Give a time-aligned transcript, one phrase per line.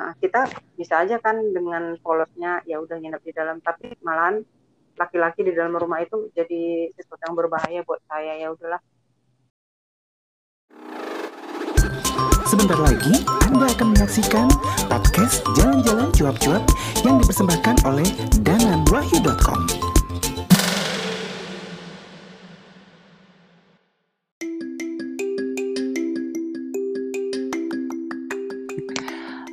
[0.00, 0.48] Nah, kita
[0.80, 4.40] bisa aja kan dengan polosnya ya udah nginep di dalam, tapi malahan
[4.96, 8.80] laki-laki di dalam rumah itu jadi sesuatu yang berbahaya buat saya ya udahlah.
[12.48, 14.48] Sebentar lagi Anda akan menyaksikan
[14.88, 16.64] podcast Jalan-Jalan Cuap-Cuap
[17.04, 18.08] yang dipersembahkan oleh
[18.40, 19.89] dananwahyu.com.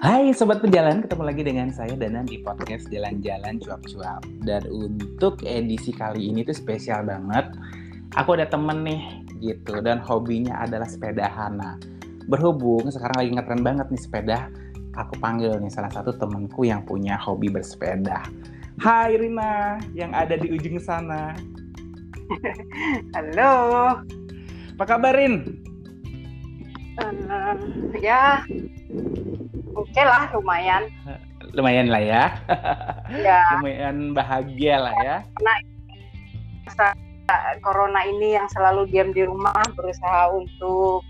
[0.07, 4.23] Hai Sobat Pejalan, ketemu lagi dengan saya Danan di podcast Jalan-Jalan Cuap-Cuap.
[4.39, 7.51] Dan untuk edisi kali ini tuh spesial banget.
[8.15, 9.03] Aku ada temen nih
[9.43, 9.83] gitu.
[9.83, 11.75] Dan hobinya adalah sepedahan Nah
[12.31, 14.47] berhubung sekarang lagi ngetren banget nih sepeda
[14.95, 18.23] Aku panggil nih salah satu temenku yang punya hobi bersepeda.
[18.79, 21.35] Hai Rina yang ada di ujung sana.
[23.11, 23.55] Halo.
[24.71, 25.67] Apa kabar Rin?
[26.95, 27.59] Uh,
[27.99, 28.47] ya
[29.77, 30.89] oke okay lah lumayan.
[31.55, 32.23] Lumayan lah ya.
[33.13, 35.17] Ya lumayan bahagia lah ya.
[35.37, 35.53] Karena
[36.65, 36.87] masa
[37.63, 41.05] corona ini yang selalu diam di rumah berusaha untuk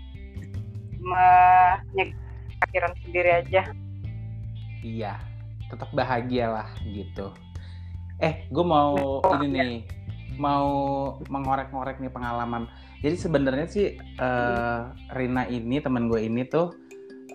[1.00, 3.62] menyegarkan sendiri aja.
[4.84, 5.18] Iya
[5.68, 7.30] tetap bahagia lah gitu.
[8.18, 9.64] Eh gue mau oh, ini ya.
[9.64, 9.82] nih
[10.40, 10.68] mau
[11.28, 12.66] mengorek-ngorek nih pengalaman.
[13.04, 13.86] Jadi sebenarnya sih
[14.18, 16.74] uh, Rina ini teman gue ini tuh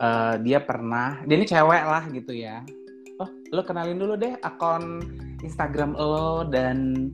[0.03, 2.59] uh, dia pernah dia ini cewek lah gitu ya.
[3.23, 4.99] Oh lo kenalin dulu deh akun
[5.39, 7.07] Instagram lo dan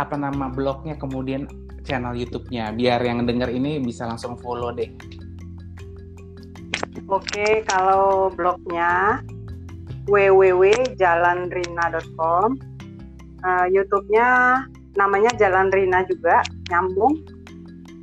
[0.00, 1.44] apa nama blognya kemudian
[1.84, 2.72] channel YouTube-nya.
[2.72, 4.88] Biar yang denger ini bisa langsung follow deh.
[7.04, 9.20] Oke, kalau blognya
[10.08, 12.48] www.jalanrina.com,
[13.44, 14.28] uh, YouTube-nya
[14.96, 16.40] namanya Jalan Rina juga,
[16.72, 17.20] nyambung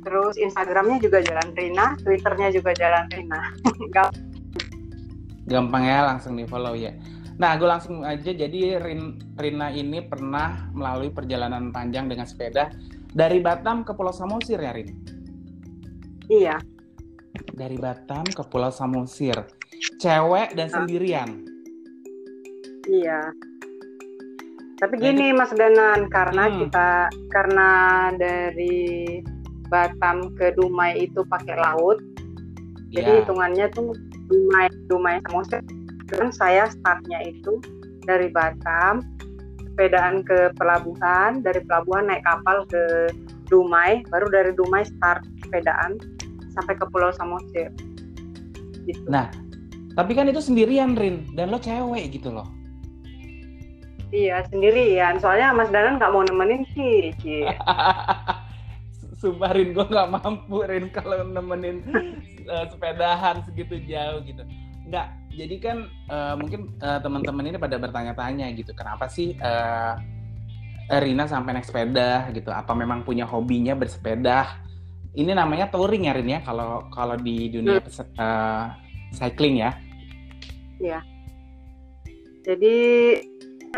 [0.02, 3.40] terus Instagramnya juga Jalan Rina, Twitternya juga Jalan Rina.
[5.50, 6.94] Gampang ya, langsung di follow ya.
[7.40, 8.30] Nah, gue langsung aja.
[8.30, 12.70] Jadi Rin, Rina ini pernah melalui perjalanan panjang dengan sepeda
[13.10, 14.88] dari Batam ke Pulau Samosir ya, Rin?
[16.30, 16.56] Iya.
[17.52, 19.34] Dari Batam ke Pulau Samosir,
[19.98, 21.42] cewek dan sendirian.
[22.86, 23.32] Iya.
[24.78, 26.56] Tapi gini Mas Danan, karena hmm.
[26.66, 26.90] kita
[27.30, 27.70] karena
[28.18, 29.22] dari
[29.72, 31.96] Batam ke Dumai itu pakai laut.
[32.92, 33.18] Jadi yeah.
[33.24, 33.96] hitungannya tuh
[34.28, 35.64] Dumai Dumai Samosir.
[36.12, 37.56] Kan saya startnya itu
[38.04, 39.00] dari Batam,
[39.72, 43.08] sepedaan ke pelabuhan, dari pelabuhan naik kapal ke
[43.48, 45.96] Dumai, baru dari Dumai start sepedaan
[46.52, 47.72] sampai ke Pulau Samosir.
[48.84, 49.08] Gitu.
[49.08, 49.32] Nah,
[49.96, 52.48] tapi kan itu sendirian Rin dan lo cewek gitu loh.
[54.12, 57.16] Iya sendirian, soalnya Mas Danan nggak mau nemenin sih.
[59.22, 61.86] sumpah Rin gue nggak mampu Rin kalau nemenin
[62.50, 64.42] uh, sepedahan segitu jauh gitu.
[64.90, 65.06] Nggak
[65.38, 65.78] jadi kan
[66.10, 68.74] uh, mungkin uh, teman-teman ini pada bertanya-tanya gitu.
[68.74, 69.94] Kenapa sih uh,
[70.90, 72.50] Rina sampai naik sepeda gitu?
[72.50, 74.58] Apa memang punya hobinya bersepeda?
[75.14, 76.40] Ini namanya touring ya Rin ya?
[76.42, 77.78] Kalau kalau di dunia
[78.18, 78.74] uh,
[79.14, 79.70] cycling ya.
[80.82, 81.00] Iya.
[82.42, 82.74] Jadi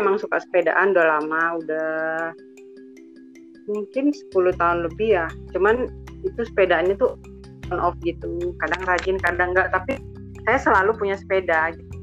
[0.01, 1.93] emang suka sepedaan udah lama udah
[3.69, 5.27] mungkin 10 tahun lebih ya.
[5.53, 5.89] Cuman
[6.25, 7.17] itu sepedanya tuh
[7.73, 8.53] on off gitu.
[8.61, 9.97] Kadang rajin kadang enggak tapi
[10.45, 11.95] saya selalu punya sepeda gitu.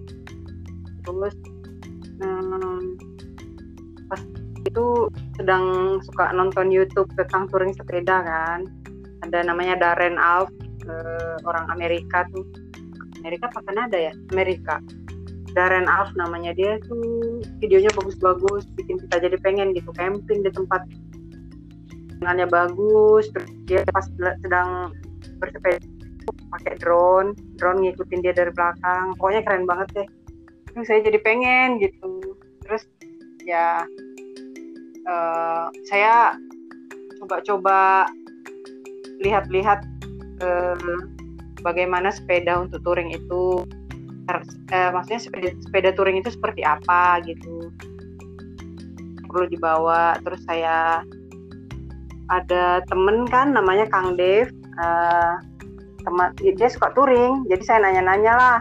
[1.07, 1.35] Terus
[2.23, 2.99] hmm,
[4.11, 4.21] pas
[4.63, 4.87] itu
[5.39, 8.67] sedang suka nonton YouTube tentang touring sepeda kan.
[9.23, 10.51] Ada namanya Darren Alf
[10.87, 12.47] eh, orang Amerika tuh.
[13.23, 14.13] Amerika apa Kanada ya?
[14.35, 14.83] Amerika.
[15.55, 19.95] Darren Alf namanya dia tuh videonya bagus-bagus bikin kita jadi pengen gitu.
[19.95, 20.83] Camping di tempat
[22.23, 24.07] sinyalnya bagus terus dia pas
[24.47, 24.95] sedang
[25.43, 25.83] bersepeda
[26.55, 29.19] pakai drone drone ngikutin dia dari belakang.
[29.19, 30.09] Pokoknya keren banget deh.
[30.71, 32.39] Terus saya jadi pengen gitu.
[32.63, 32.87] Terus
[33.43, 33.83] ya
[35.11, 36.39] uh, saya
[37.19, 38.07] coba-coba
[39.19, 39.83] lihat-lihat
[40.47, 40.79] uh,
[41.67, 43.67] bagaimana sepeda untuk touring itu.
[44.31, 47.75] Uh, maksudnya sepeda, sepeda touring itu seperti apa gitu.
[49.27, 51.03] Perlu dibawa terus saya
[52.31, 55.41] ada temen kan namanya Kang Dev uh,
[56.03, 58.59] teman dia suka touring jadi saya nanya-nanya lah.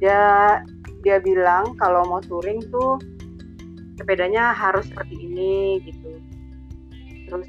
[0.00, 0.22] Dia
[1.04, 2.96] dia bilang kalau mau touring tuh
[4.00, 6.10] sepedanya harus seperti ini gitu.
[7.28, 7.48] Terus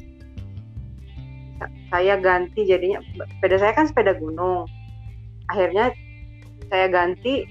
[1.92, 4.68] saya ganti jadinya sepeda saya kan sepeda gunung.
[5.52, 5.92] Akhirnya
[6.72, 7.48] saya ganti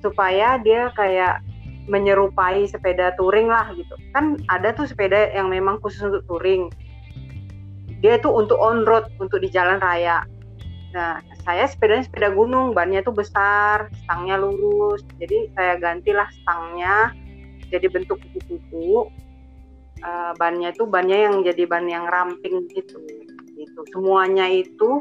[0.00, 1.40] supaya dia kayak
[1.86, 3.94] menyerupai sepeda touring lah gitu.
[4.16, 6.72] Kan ada tuh sepeda yang memang khusus untuk touring.
[8.00, 10.24] Dia itu untuk on road untuk di jalan raya.
[10.92, 15.04] Nah saya sepedanya sepeda gunung bannya itu besar stangnya lurus.
[15.20, 17.12] Jadi saya gantilah stangnya
[17.68, 19.08] jadi bentuk kuku-kuku.
[20.04, 23.00] Uh, bannya itu bannya yang jadi ban yang ramping gitu
[23.56, 23.80] gitu.
[23.94, 25.00] Semuanya itu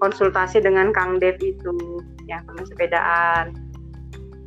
[0.00, 1.74] konsultasi dengan Kang Dev itu
[2.30, 3.67] yang teman sepedaan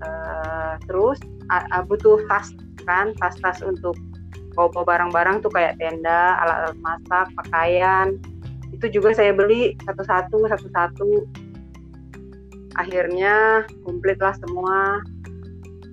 [0.03, 1.17] uh, terus
[1.49, 2.53] uh, butuh tas
[2.85, 3.95] kan tas-tas untuk
[4.57, 8.07] bawa barang-barang tuh kayak tenda alat-alat masak pakaian
[8.75, 11.09] itu juga saya beli satu-satu satu-satu
[12.79, 14.99] akhirnya komplit lah semua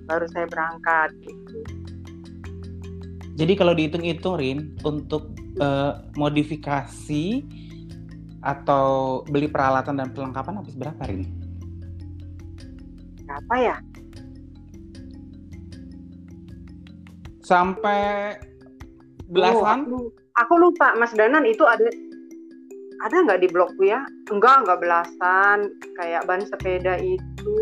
[0.09, 1.59] baru saya berangkat gitu.
[3.39, 5.31] Jadi kalau dihitung-hitung Rin untuk
[5.63, 7.45] uh, modifikasi
[8.43, 11.23] atau beli peralatan dan perlengkapan habis berapa Rin?
[13.23, 13.77] Berapa ya?
[17.49, 18.37] Sampai
[19.33, 19.89] belasan?
[19.89, 21.89] Oh, aku, aku lupa Mas Danan itu ada
[23.01, 24.05] ada nggak di blogku ya?
[24.29, 25.73] Enggak enggak belasan.
[25.97, 27.55] Kayak ban sepeda itu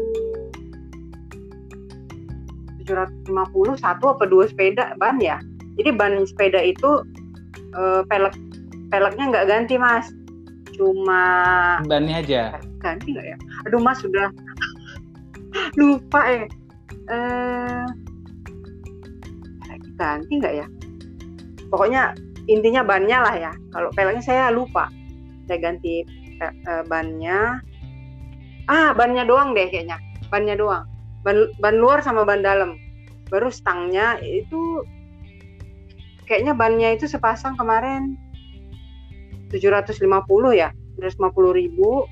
[2.83, 3.31] 750
[3.79, 5.39] satu apa dua sepeda ban ya?
[5.79, 7.07] Jadi ban sepeda itu
[7.79, 8.35] uh, pelek
[8.91, 10.11] peleknya nggak ganti mas.
[10.75, 11.23] Cuma
[11.87, 12.59] bannya aja?
[12.83, 13.37] Ganti nggak ya?
[13.71, 14.35] Aduh mas sudah.
[15.79, 16.43] Lupa eh.
[17.07, 17.87] Uh,
[19.97, 20.67] ganti nggak ya?
[21.67, 22.15] Pokoknya
[22.47, 23.51] intinya bannya lah ya.
[23.75, 24.87] Kalau peleknya saya lupa.
[25.49, 26.05] Saya ganti
[26.41, 27.59] uh, bannya.
[28.67, 29.99] Ah bannya doang deh kayaknya.
[30.31, 30.87] Bannya doang.
[31.25, 32.79] Ban, ban luar sama ban dalam.
[33.27, 34.83] Baru stangnya itu
[36.27, 38.15] kayaknya bannya itu sepasang kemarin.
[39.51, 40.03] 750
[40.55, 40.71] ya?
[40.99, 42.07] 750 ribu.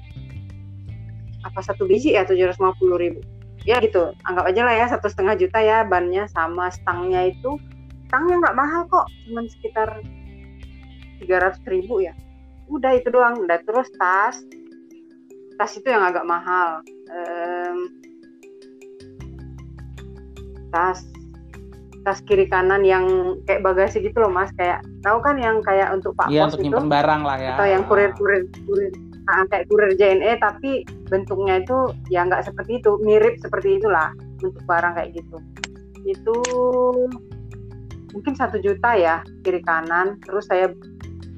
[1.44, 3.20] Apa satu biji ya 750 ribu?
[3.68, 4.12] Ya gitu.
[4.28, 7.60] Anggap aja lah ya satu setengah juta ya bannya sama stangnya itu
[8.08, 9.90] stangnya nggak mahal kok cuma sekitar
[11.22, 12.14] 300 ribu ya.
[12.70, 14.38] Udah itu doang udah terus tas.
[15.56, 16.84] Tas itu yang agak mahal.
[17.10, 17.78] Um,
[20.74, 21.00] tas
[22.06, 23.06] tas kiri kanan yang
[23.50, 24.52] kayak bagasi gitu loh mas.
[24.60, 26.92] Kayak tahu kan yang kayak untuk pak iya, pos untuk itu?
[26.92, 27.56] barang lah ya.
[27.58, 28.92] Atau yang kurir kurir kurir
[29.26, 31.78] nah, kayak kurir JNE tapi bentuknya itu
[32.14, 32.92] ya nggak seperti itu.
[33.02, 34.14] Mirip seperti itulah
[34.44, 35.38] untuk barang kayak gitu.
[36.06, 36.38] Itu
[38.16, 40.16] mungkin satu juta ya kiri kanan.
[40.24, 40.72] Terus saya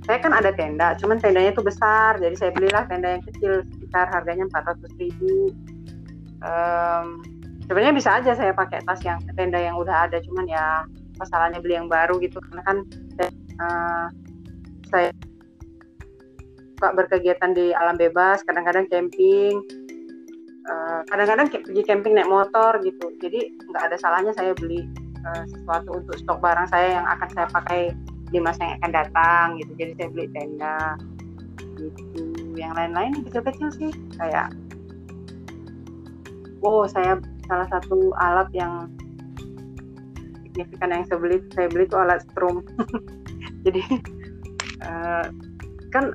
[0.07, 4.07] saya kan ada tenda, cuman tendanya itu besar, jadi saya belilah tenda yang kecil sekitar
[4.07, 5.51] harganya 400 ribu.
[6.47, 7.19] Um,
[7.67, 10.87] sebenarnya bisa aja saya pakai tas yang tenda yang udah ada, cuman ya
[11.19, 12.39] masalahnya beli yang baru gitu.
[12.39, 12.77] Karena kan
[13.59, 14.07] uh,
[14.87, 15.11] saya
[16.79, 19.59] suka berkegiatan di alam bebas, kadang-kadang camping,
[20.71, 24.87] uh, kadang-kadang pergi camping naik motor gitu, jadi nggak ada salahnya saya beli
[25.27, 27.81] uh, sesuatu untuk stok barang saya yang akan saya pakai
[28.31, 29.71] di masa yang akan datang gitu.
[29.75, 30.79] Jadi saya beli tenda
[31.75, 32.23] gitu.
[32.55, 34.51] Yang lain-lain kecil-kecil sih kayak
[36.65, 38.91] oh saya salah satu alat yang
[40.43, 42.63] signifikan yang saya beli saya beli itu alat strum.
[43.65, 43.83] Jadi
[44.83, 45.25] uh,
[45.91, 46.11] kan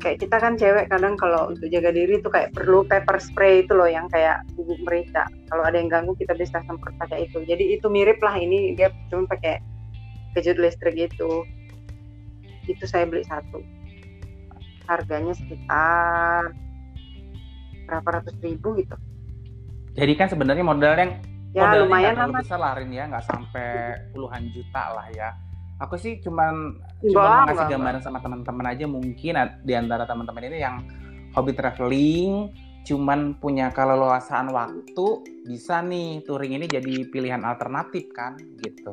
[0.00, 3.76] kayak kita kan cewek kadang kalau untuk jaga diri itu kayak perlu pepper spray itu
[3.76, 5.28] loh yang kayak bubuk merica.
[5.52, 7.44] Kalau ada yang ganggu kita bisa semprot pakai itu.
[7.44, 9.60] Jadi itu mirip lah ini dia cuma pakai
[10.32, 11.44] kejut listrik itu
[12.64, 13.60] itu saya beli satu.
[14.88, 16.56] Harganya sekitar
[17.84, 18.96] berapa ratus ribu gitu.
[20.00, 21.12] Jadi kan sebenarnya modal yang
[21.52, 23.04] ya lumayan lah besar lah ya.
[23.04, 23.68] Nggak sampai
[24.16, 25.49] puluhan juta lah ya
[25.80, 29.34] aku sih cuman cuma ngasih gambaran sama teman-teman aja mungkin
[29.64, 30.84] di antara teman-teman ini yang
[31.32, 32.52] hobi traveling
[32.84, 35.06] cuman punya keleluasaan waktu
[35.48, 38.92] bisa nih touring ini jadi pilihan alternatif kan gitu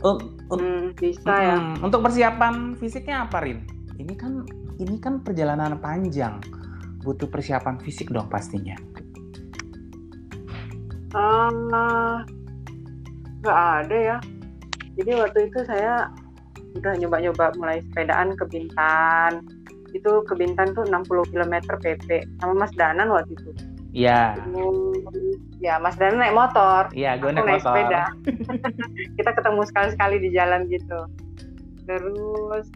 [0.00, 0.16] Uh,
[0.48, 1.60] hmm, bisa ya.
[1.84, 3.68] Untuk persiapan fisiknya apa, Rin?
[4.00, 4.48] Ini kan
[4.80, 6.40] ini kan perjalanan panjang,
[7.04, 8.80] butuh persiapan fisik dong pastinya.
[11.12, 12.24] Uh,
[13.44, 14.16] ada ya.
[14.98, 16.10] Jadi waktu itu saya
[16.78, 19.42] udah nyoba-nyoba mulai sepedaan ke Bintan.
[19.90, 23.50] Itu ke Bintan tuh 60 km PP sama Mas Danan waktu itu.
[23.90, 24.38] Iya.
[25.58, 26.88] Ya, Mas Dana naik motor.
[26.94, 27.74] Iya, gue naik, naik motor.
[27.74, 28.04] sepeda.
[29.18, 31.00] kita ketemu sekali-sekali di jalan gitu.
[31.84, 32.66] Terus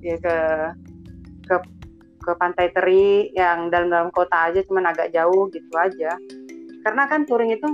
[0.00, 0.36] ya ke
[1.46, 1.56] ke
[2.24, 6.16] ke Pantai Teri yang dalam-dalam kota aja, cuman agak jauh gitu aja.
[6.82, 7.68] Karena kan touring itu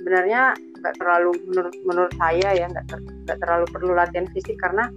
[0.00, 2.98] sebenarnya nggak terlalu menurut menurut saya ya nggak ter,
[3.38, 4.90] terlalu perlu latihan fisik karena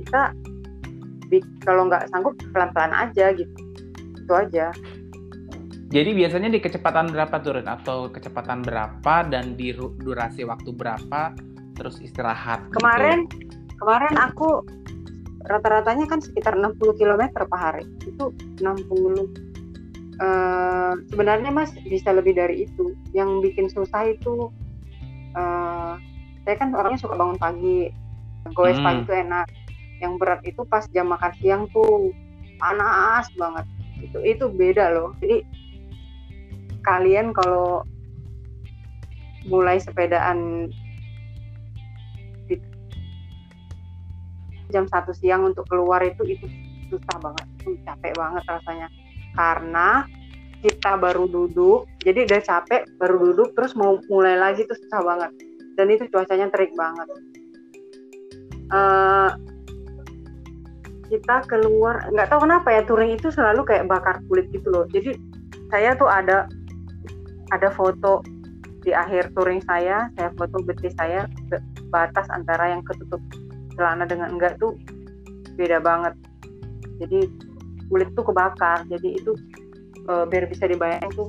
[0.00, 0.32] kita
[1.62, 3.52] kalau nggak sanggup pelan-pelan aja gitu.
[4.16, 4.72] Itu aja.
[5.88, 11.32] Jadi biasanya di kecepatan berapa turun atau kecepatan berapa dan di durasi waktu berapa?
[11.76, 12.82] Terus istirahat gitu?
[12.82, 13.56] kemarin gitu?
[13.80, 14.66] kemarin aku
[15.48, 17.84] rata-ratanya kan sekitar 60 km per hari.
[18.04, 19.48] Itu 60
[20.18, 22.90] Uh, sebenarnya mas bisa lebih dari itu.
[23.14, 24.50] Yang bikin susah itu
[25.34, 26.00] uh,
[26.48, 27.92] saya kan orangnya suka bangun pagi.
[28.56, 28.86] Goes hmm.
[28.86, 29.46] pagi itu enak.
[29.98, 32.14] Yang berat itu pas jam makan siang tuh
[32.56, 33.66] panas banget.
[34.00, 35.12] Itu itu beda loh.
[35.20, 35.44] Jadi
[36.86, 37.84] kalian kalau
[39.44, 40.70] mulai sepedaan
[44.68, 46.46] jam satu siang untuk keluar itu itu
[46.88, 47.46] susah banget.
[47.60, 48.88] Itu capek banget rasanya.
[49.36, 50.04] Karena
[50.58, 55.30] kita baru duduk jadi udah capek baru duduk terus mau mulai lagi tuh susah banget.
[55.78, 57.06] Dan itu cuacanya terik banget.
[58.68, 59.30] Uh,
[61.08, 64.84] kita keluar nggak tahu kenapa ya touring itu selalu kayak bakar kulit gitu loh.
[64.90, 65.16] Jadi
[65.72, 66.50] saya tuh ada
[67.54, 68.20] ada foto
[68.84, 71.24] di akhir touring saya saya foto betis saya
[71.88, 73.20] batas antara yang ketutup
[73.76, 74.76] celana dengan enggak tuh
[75.56, 76.14] beda banget.
[77.00, 77.30] Jadi
[77.88, 79.32] kulit tuh kebakar jadi itu
[80.08, 81.28] e, biar bisa dibayangin tuh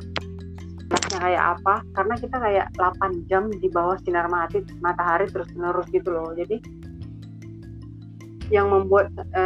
[0.90, 1.76] panasnya kayak apa.
[1.94, 6.32] Karena kita kayak 8 jam di bawah sinar mati matahari terus menerus gitu loh.
[6.34, 6.58] Jadi
[8.50, 9.44] yang membuat e,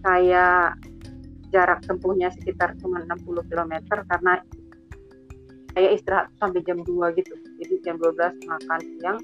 [0.00, 0.72] saya
[1.50, 3.74] jarak tempuhnya sekitar cuma 60 km
[4.06, 4.40] karena
[5.74, 7.34] saya istirahat sampai jam 2 gitu.
[7.60, 9.18] Jadi jam 12 makan siang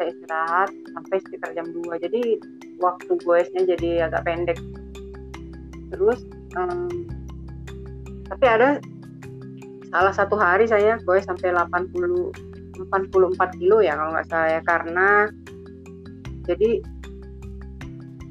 [0.00, 2.40] saya istirahat sampai sekitar jam 2 jadi
[2.80, 4.58] waktu goesnya jadi agak pendek.
[5.92, 6.24] Terus
[6.56, 6.88] um,
[8.30, 8.78] tapi ada
[9.90, 11.90] salah satu hari saya goes sampai 80
[12.88, 15.08] 84 kilo ya kalau nggak salah ya karena
[16.48, 16.80] jadi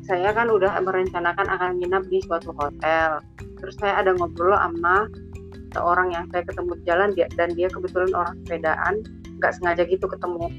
[0.09, 3.21] saya kan udah merencanakan akan nginap di suatu hotel.
[3.61, 5.05] Terus saya ada ngobrol sama
[5.77, 8.93] seorang yang saya ketemu di jalan dia dan dia kebetulan orang sepedaan
[9.37, 10.49] nggak sengaja gitu ketemu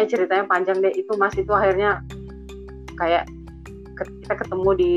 [0.00, 0.92] pokoknya ceritanya panjang deh.
[0.96, 2.00] Itu mas itu akhirnya
[2.96, 3.28] kayak
[4.00, 4.94] kita ketemu di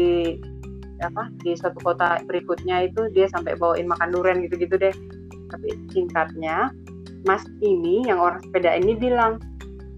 [1.04, 4.96] apa di suatu kota berikutnya itu dia sampai bawain makan durian gitu-gitu deh.
[5.52, 6.72] Tapi singkatnya
[7.28, 9.44] mas ini yang orang sepeda ini bilang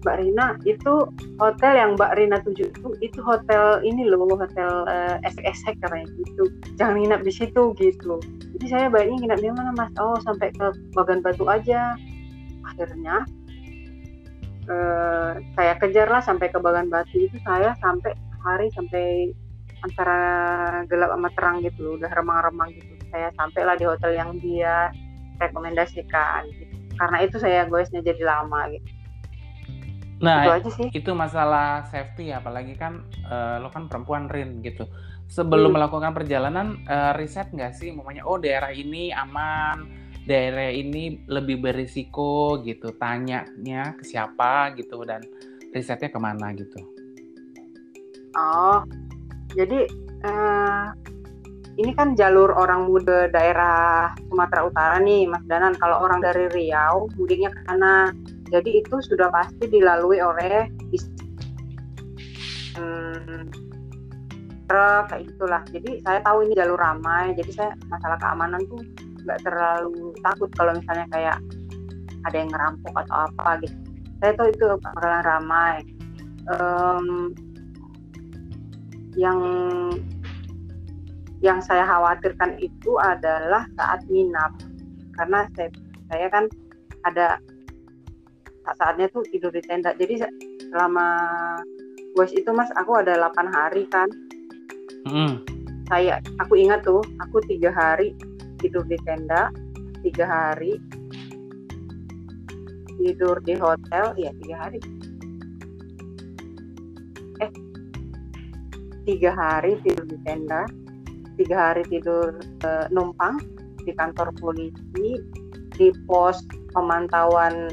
[0.02, 1.06] Mbak Rina itu
[1.38, 6.06] hotel yang Mbak Rina tuju itu itu hotel ini loh hotel uh, eh, SSX katanya
[6.18, 6.50] gitu.
[6.74, 8.18] Jangan nginap di situ gitu.
[8.58, 9.90] Jadi saya baiknya nginap di mana mas?
[10.02, 10.66] Oh sampai ke
[10.98, 11.94] Bagan Batu aja.
[12.66, 13.22] Akhirnya
[14.66, 19.30] Eh, saya kejar lah sampai ke Bagan Batu itu saya sampai hari sampai
[19.86, 20.20] antara
[20.90, 24.90] gelap sama terang gitu udah remang-remang gitu saya sampailah di hotel yang dia
[25.38, 26.74] rekomendasikan gitu.
[26.98, 28.88] karena itu saya goesnya jadi lama gitu
[30.18, 30.88] nah itu, aja sih.
[30.90, 34.90] itu masalah safety apalagi kan uh, lo kan perempuan Rin gitu
[35.30, 35.78] sebelum hmm.
[35.78, 42.58] melakukan perjalanan uh, riset nggak sih mamanya oh daerah ini aman daerah ini lebih berisiko
[42.66, 45.22] gitu tanyanya ke siapa gitu dan
[45.70, 46.82] risetnya ke mana gitu.
[48.34, 48.82] Oh
[49.54, 49.86] jadi
[50.26, 50.92] uh,
[51.76, 55.78] ini kan jalur orang muda daerah Sumatera Utara nih Mas Danan.
[55.78, 58.10] Kalau orang dari Riau mudiknya ke sana.
[58.46, 60.70] Jadi itu sudah pasti dilalui oleh
[62.78, 63.42] hmm,
[64.66, 65.62] truk kayak gitulah.
[65.70, 68.82] Jadi saya tahu ini jalur ramai jadi saya masalah keamanan tuh
[69.26, 71.38] nggak terlalu takut kalau misalnya kayak
[72.26, 73.76] ada yang ngerampok atau apa gitu.
[74.22, 75.76] Saya tahu itu bakalan ramai.
[76.46, 77.34] Um,
[79.18, 79.40] yang
[81.42, 84.54] yang saya khawatirkan itu adalah saat minap
[85.18, 85.68] karena saya
[86.12, 86.44] saya kan
[87.02, 87.42] ada
[88.66, 89.94] saat-saatnya tuh tidur di tenda.
[89.94, 90.22] Jadi
[90.70, 91.08] selama
[92.18, 94.08] voice itu mas aku ada 8 hari kan.
[95.06, 95.38] Mm.
[95.86, 98.10] saya aku ingat tuh aku tiga hari
[98.60, 99.52] tidur di tenda
[100.00, 100.80] tiga hari.
[102.96, 104.80] Tidur di hotel ya tiga hari.
[107.44, 107.50] Eh
[109.04, 110.64] tiga hari tidur di tenda
[111.36, 113.36] tiga hari tidur uh, numpang
[113.84, 115.20] di kantor polisi
[115.76, 116.40] di pos
[116.72, 117.68] pemantauan.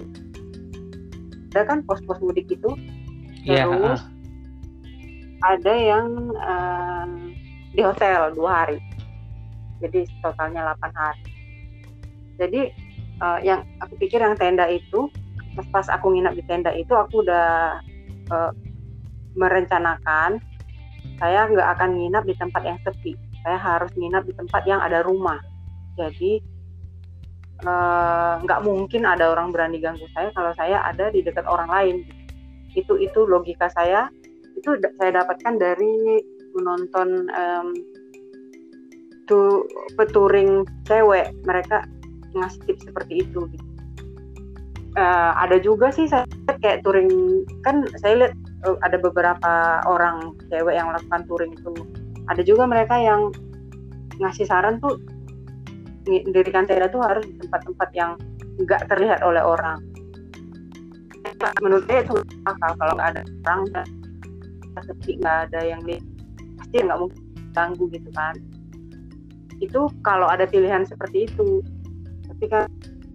[1.53, 2.73] Ada kan pos-pos mudik itu?
[3.45, 5.45] Iya, terus yeah.
[5.45, 7.05] ada yang uh,
[7.73, 8.81] di hotel dua hari
[9.83, 11.23] jadi totalnya 8 hari.
[12.39, 12.61] Jadi
[13.19, 15.11] uh, yang aku pikir yang tenda itu
[15.59, 17.77] pas, pas aku nginap di tenda itu aku udah
[18.31, 18.51] uh,
[19.35, 20.39] merencanakan
[21.19, 23.13] saya nggak akan nginap di tempat yang sepi.
[23.43, 25.37] Saya harus nginap di tempat yang ada rumah.
[25.99, 26.41] Jadi
[27.67, 31.95] uh, nggak mungkin ada orang berani ganggu saya kalau saya ada di dekat orang lain.
[32.73, 34.09] Itu itu logika saya.
[34.57, 36.23] Itu saya dapatkan dari
[36.53, 37.67] menonton um,
[39.23, 39.63] itu
[39.95, 41.87] peturing cewek mereka
[42.35, 43.65] ngasih tips seperti itu gitu.
[44.93, 46.21] Uh, ada juga sih saya
[46.61, 48.33] kayak touring kan saya lihat
[48.69, 51.73] uh, ada beberapa orang cewek yang melakukan touring itu.
[52.29, 53.33] Ada juga mereka yang
[54.21, 55.01] ngasih saran tuh
[56.05, 58.11] mendirikan tenda tuh harus di tempat-tempat yang
[58.61, 59.81] nggak terlihat oleh orang.
[61.63, 62.15] Menurut saya itu
[62.45, 63.83] akal kalau nggak ada orang
[64.81, 66.01] sepi nggak ada yang lihat
[66.57, 67.21] pasti nggak mungkin
[67.53, 68.33] ganggu gitu kan
[69.65, 71.63] itu kalau ada pilihan seperti itu.
[72.27, 72.65] Tapi kan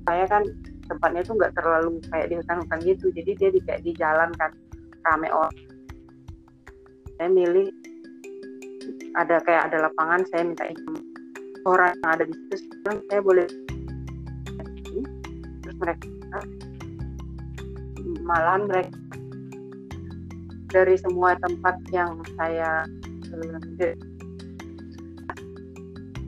[0.08, 0.42] saya kan
[0.88, 3.06] tempatnya itu nggak terlalu kayak di hutan-hutan gitu.
[3.12, 4.50] Jadi dia di kayak di jalan kan
[5.04, 5.56] rame orang.
[7.18, 7.68] Saya milih
[9.18, 10.64] ada kayak ada lapangan saya minta
[11.66, 13.46] orang yang ada di situ saya boleh
[15.64, 16.06] terus mereka
[18.24, 18.96] malahan mereka
[20.68, 22.84] dari semua tempat yang saya
[23.80, 23.96] eh,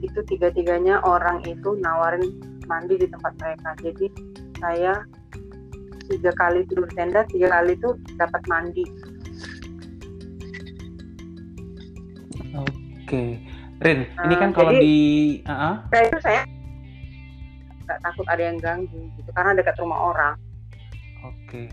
[0.01, 3.69] itu tiga-tiganya orang itu nawarin mandi di tempat mereka.
[3.81, 4.05] Jadi
[4.57, 4.93] saya
[6.09, 8.85] tiga kali tidur tenda tiga kali itu dapat mandi.
[12.57, 13.39] Oke.
[13.81, 14.95] Rin uh, ini kan eh, kalau di
[15.45, 15.75] uh -huh.
[15.89, 16.41] saya itu saya
[17.81, 20.35] nggak takut ada yang ganggu gitu karena dekat rumah orang.
[21.25, 21.69] Oke.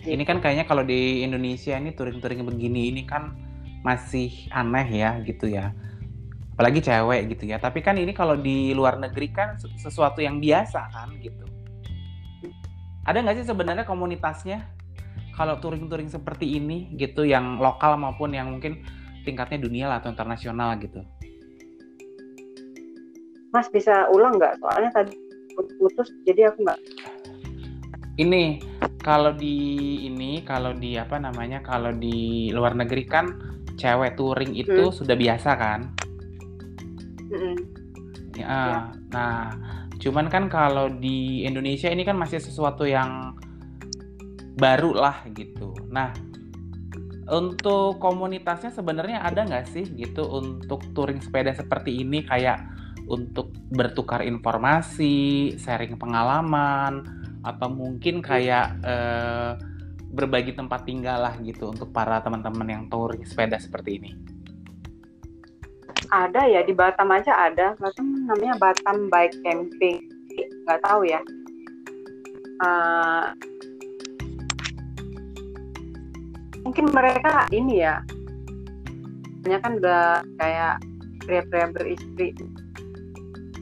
[0.00, 0.16] Gitu.
[0.16, 3.36] ini kan kayaknya kalau di Indonesia ini touring-touring begini ini kan
[3.84, 5.76] masih aneh ya gitu ya
[6.60, 7.56] apalagi cewek gitu ya.
[7.56, 11.48] Tapi kan ini kalau di luar negeri kan sesuatu yang biasa kan gitu.
[13.08, 14.68] Ada nggak sih sebenarnya komunitasnya?
[15.32, 18.84] Kalau touring-touring seperti ini gitu yang lokal maupun yang mungkin
[19.24, 21.00] tingkatnya dunia atau internasional gitu.
[23.56, 24.60] Mas bisa ulang nggak?
[24.60, 25.16] Soalnya tadi
[25.80, 26.80] putus jadi aku nggak
[28.20, 28.60] ini
[29.00, 29.56] kalau di
[30.08, 33.26] ini kalau di apa namanya kalau di luar negeri kan
[33.80, 34.94] cewek touring itu hmm.
[34.94, 35.92] sudah biasa kan
[37.30, 37.56] Mm-hmm.
[38.38, 38.80] Ya, ya.
[39.10, 39.54] Nah,
[39.98, 43.34] cuman kan kalau di Indonesia ini kan masih sesuatu yang
[44.58, 45.74] baru lah gitu.
[45.90, 46.10] Nah,
[47.30, 52.58] untuk komunitasnya sebenarnya ada nggak sih gitu untuk touring sepeda seperti ini kayak
[53.10, 57.02] untuk bertukar informasi, sharing pengalaman,
[57.42, 59.52] atau mungkin kayak eh,
[60.10, 64.10] berbagi tempat tinggal lah gitu untuk para teman-teman yang touring sepeda seperti ini
[66.10, 67.78] ada ya di Batam aja ada.
[67.78, 70.06] Batam namanya Batam Bike Camping.
[70.66, 71.20] Nggak tahu ya.
[72.60, 73.26] Uh,
[76.66, 78.02] mungkin mereka ini ya.
[79.46, 80.74] Banyak kan udah kayak
[81.24, 82.36] pria-pria beristri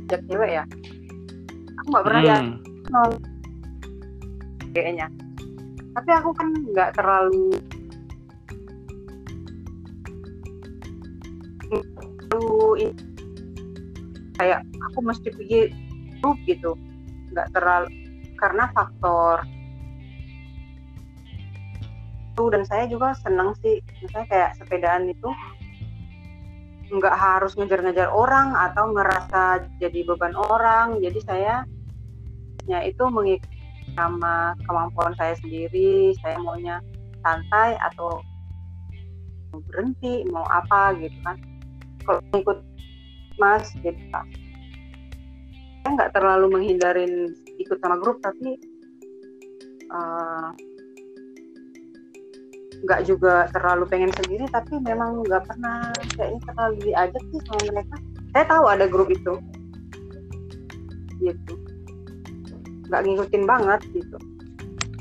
[0.08, 0.64] sejak cewek ya.
[1.84, 2.28] Aku nggak pernah hmm.
[2.28, 2.44] lihat.
[2.88, 3.10] Nol
[4.72, 5.06] kayaknya.
[5.94, 7.52] Tapi aku kan nggak terlalu
[12.36, 12.88] ini.
[14.38, 15.60] Kayak aku mesti pergi
[16.20, 16.76] grup gitu.
[17.32, 17.90] Nggak terlalu
[18.38, 19.42] karena faktor
[22.38, 23.82] itu dan saya juga seneng sih.
[23.98, 25.30] Misalnya kayak sepedaan itu
[26.88, 31.02] nggak harus ngejar-ngejar orang atau ngerasa jadi beban orang.
[31.02, 31.66] Jadi saya
[32.70, 33.58] ya itu mengikuti
[33.98, 36.14] sama kemampuan saya sendiri.
[36.22, 36.78] Saya maunya
[37.26, 38.22] santai atau
[39.50, 41.36] berhenti mau apa gitu kan
[42.08, 42.58] kalau ikut
[43.36, 44.00] mas gitu
[45.84, 48.56] saya nggak terlalu menghindarin ikut sama grup tapi
[49.92, 50.50] uh,
[52.86, 57.96] nggak juga terlalu pengen sendiri tapi memang nggak pernah kayaknya terlalu diajak sih sama mereka.
[58.30, 59.34] Saya tahu ada grup itu.
[61.18, 61.52] Gitu.
[62.86, 64.18] Nggak ngikutin banget gitu.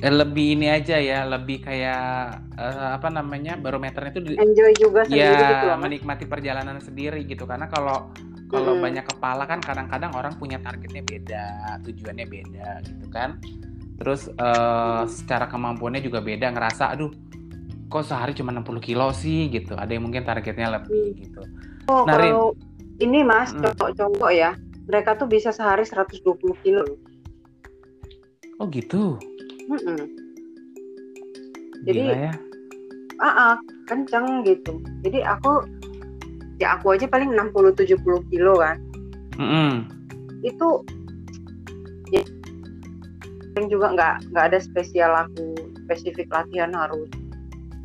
[0.02, 5.24] Eh, lebih ini aja ya lebih kayak uh, apa namanya barometernya itu enjoy juga sendiri
[5.24, 8.10] ya gitu menikmati perjalanan sendiri gitu karena kalau
[8.48, 8.84] kalau hmm.
[8.84, 11.46] banyak kepala kan kadang-kadang orang punya targetnya beda
[11.86, 13.38] tujuannya beda gitu kan
[13.98, 15.06] terus uh, hmm.
[15.10, 17.14] secara kemampuannya juga beda ngerasa aduh
[17.88, 21.18] kok sehari cuma 60 kilo sih gitu ada yang mungkin targetnya lebih hmm.
[21.24, 21.42] gitu
[21.88, 22.52] oh, nah, kalau
[22.98, 23.64] ini mas hmm.
[23.64, 24.52] cowok-cowok ya
[24.88, 26.84] mereka tuh bisa sehari 120 kilo
[28.58, 29.22] oh gitu
[29.68, 30.28] Mm-mm.
[31.84, 32.32] Jadi ya.
[33.18, 33.56] Ah, uh,
[33.90, 34.78] kenceng gitu.
[35.02, 35.66] Jadi aku
[36.62, 38.78] ya aku aja paling 60 70 kilo kan.
[39.38, 39.72] Mm -hmm.
[40.46, 40.86] Itu
[42.14, 42.22] ya
[43.58, 47.10] yang juga nggak nggak ada spesial aku spesifik latihan harus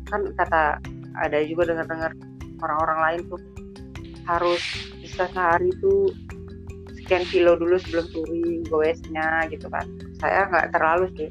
[0.05, 0.77] kan kata
[1.17, 2.13] ada juga dengar-dengar
[2.61, 3.41] orang-orang lain tuh
[4.29, 4.61] harus
[5.01, 6.13] bisa sehari itu
[7.01, 9.83] sekian kilo dulu sebelum touring goesnya gitu kan
[10.21, 11.29] saya nggak terlalu sih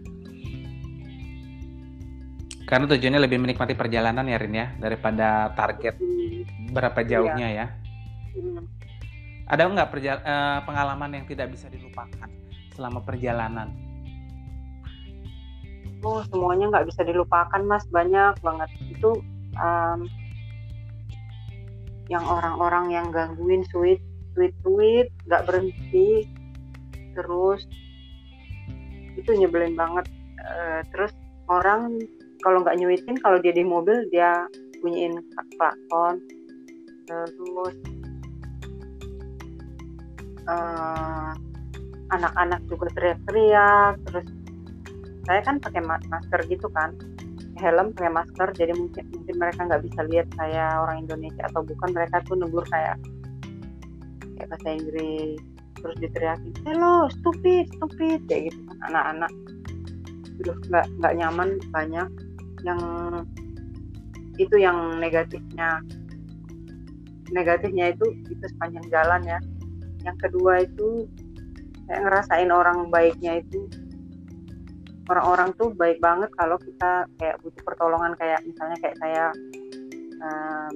[2.72, 6.00] karena tujuannya lebih menikmati perjalanan ya Rin ya daripada target
[6.72, 7.08] berapa iya.
[7.12, 7.60] jauhnya iya.
[7.60, 7.66] ya.
[8.32, 8.64] Hmm.
[9.44, 12.32] Ada nggak uh, pengalaman yang tidak bisa dilupakan
[12.72, 13.76] selama perjalanan?
[16.00, 19.20] Oh semuanya nggak bisa dilupakan mas banyak banget itu
[19.60, 20.08] um,
[22.08, 24.00] yang orang-orang yang gangguin sweet
[24.32, 26.24] tweet tweet nggak berhenti
[27.12, 27.68] terus
[29.20, 30.08] itu nyebelin banget
[30.40, 31.12] uh, terus
[31.52, 32.00] orang
[32.42, 34.46] kalau nggak nyuitin kalau dia di mobil dia
[34.82, 35.22] bunyiin
[35.56, 36.18] klakson
[37.06, 37.76] terus
[40.50, 41.32] uh,
[42.12, 44.26] anak-anak juga teriak-teriak terus
[45.22, 46.98] saya kan pakai masker gitu kan.
[47.62, 51.94] Helm pakai masker jadi mungkin mungkin mereka nggak bisa lihat saya orang Indonesia atau bukan
[51.94, 52.98] mereka tuh negur kayak
[54.34, 55.38] kayak bahasa Inggris
[55.78, 59.32] terus diteriakin hello stupid stupid kayak gitu kan anak-anak.
[60.42, 62.08] Udah nggak nggak nyaman banyak
[62.62, 62.80] yang
[64.40, 65.82] itu yang negatifnya.
[67.32, 69.38] Negatifnya itu itu sepanjang jalan ya.
[70.02, 71.06] Yang kedua itu
[71.86, 73.66] saya ngerasain orang baiknya itu
[75.10, 79.24] orang-orang tuh baik banget kalau kita kayak butuh pertolongan kayak misalnya kayak saya
[80.22, 80.70] uh,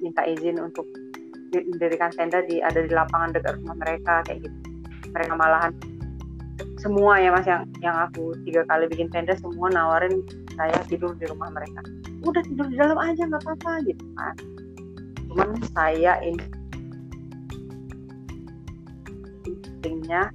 [0.00, 0.88] minta izin untuk
[1.52, 4.58] mendirikan tenda di ada di lapangan dekat rumah mereka kayak gitu.
[5.12, 5.72] Mereka malahan
[6.80, 10.24] semua ya mas yang yang aku tiga kali bikin tenda semua nawarin
[10.56, 11.80] saya tidur di rumah mereka
[12.22, 14.34] udah tidur di dalam aja nggak apa-apa gitu kan
[15.28, 16.44] cuman saya ini
[19.82, 20.30] intinya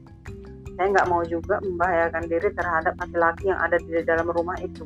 [0.78, 4.86] saya nggak mau juga membahayakan diri terhadap laki-laki yang ada di dalam rumah itu.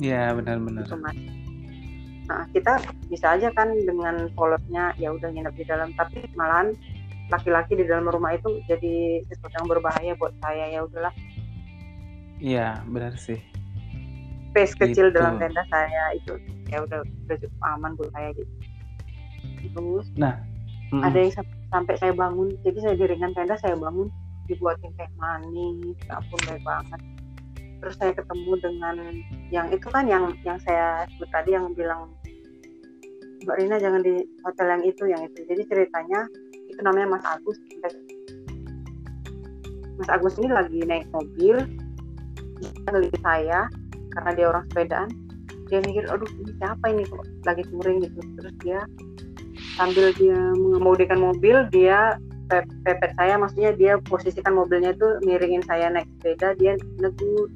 [0.00, 0.88] Iya benar-benar.
[0.88, 0.96] Gitu,
[2.26, 6.72] Nah kita bisa aja kan dengan polosnya ya udah nginep di dalam, tapi malahan
[7.28, 11.14] laki-laki di dalam rumah itu jadi sesuatu yang berbahaya buat saya ya udahlah.
[12.40, 13.38] Iya benar sih.
[14.56, 15.20] Space kecil gitu.
[15.20, 16.40] dalam tenda saya itu
[16.72, 18.52] ya udah udah cukup aman buat saya gitu.
[19.76, 20.08] Terus.
[20.16, 20.40] Nah.
[20.94, 21.02] Mm.
[21.02, 21.32] Ada yang
[21.74, 24.06] sampai saya bangun, jadi saya diringan tenda saya bangun
[24.46, 27.00] dibuatin teh manis ampun baik banget
[27.82, 28.96] terus saya ketemu dengan
[29.52, 32.08] yang itu kan yang yang saya sebut tadi yang bilang
[33.44, 36.24] Mbak Rina jangan di hotel yang itu yang itu jadi ceritanya
[36.66, 37.58] itu namanya Mas Agus
[40.00, 41.62] Mas Agus ini lagi naik mobil
[42.88, 43.68] ngelihat saya
[44.16, 45.08] karena dia orang sepedaan
[45.66, 48.20] dia mikir aduh ini siapa ini kok lagi touring gitu.
[48.38, 48.80] Terus dia
[49.76, 52.16] sambil dia mengemudikan mobil dia
[52.48, 57.50] pepet saya maksudnya dia posisikan mobilnya itu miringin saya naik sepeda dia negur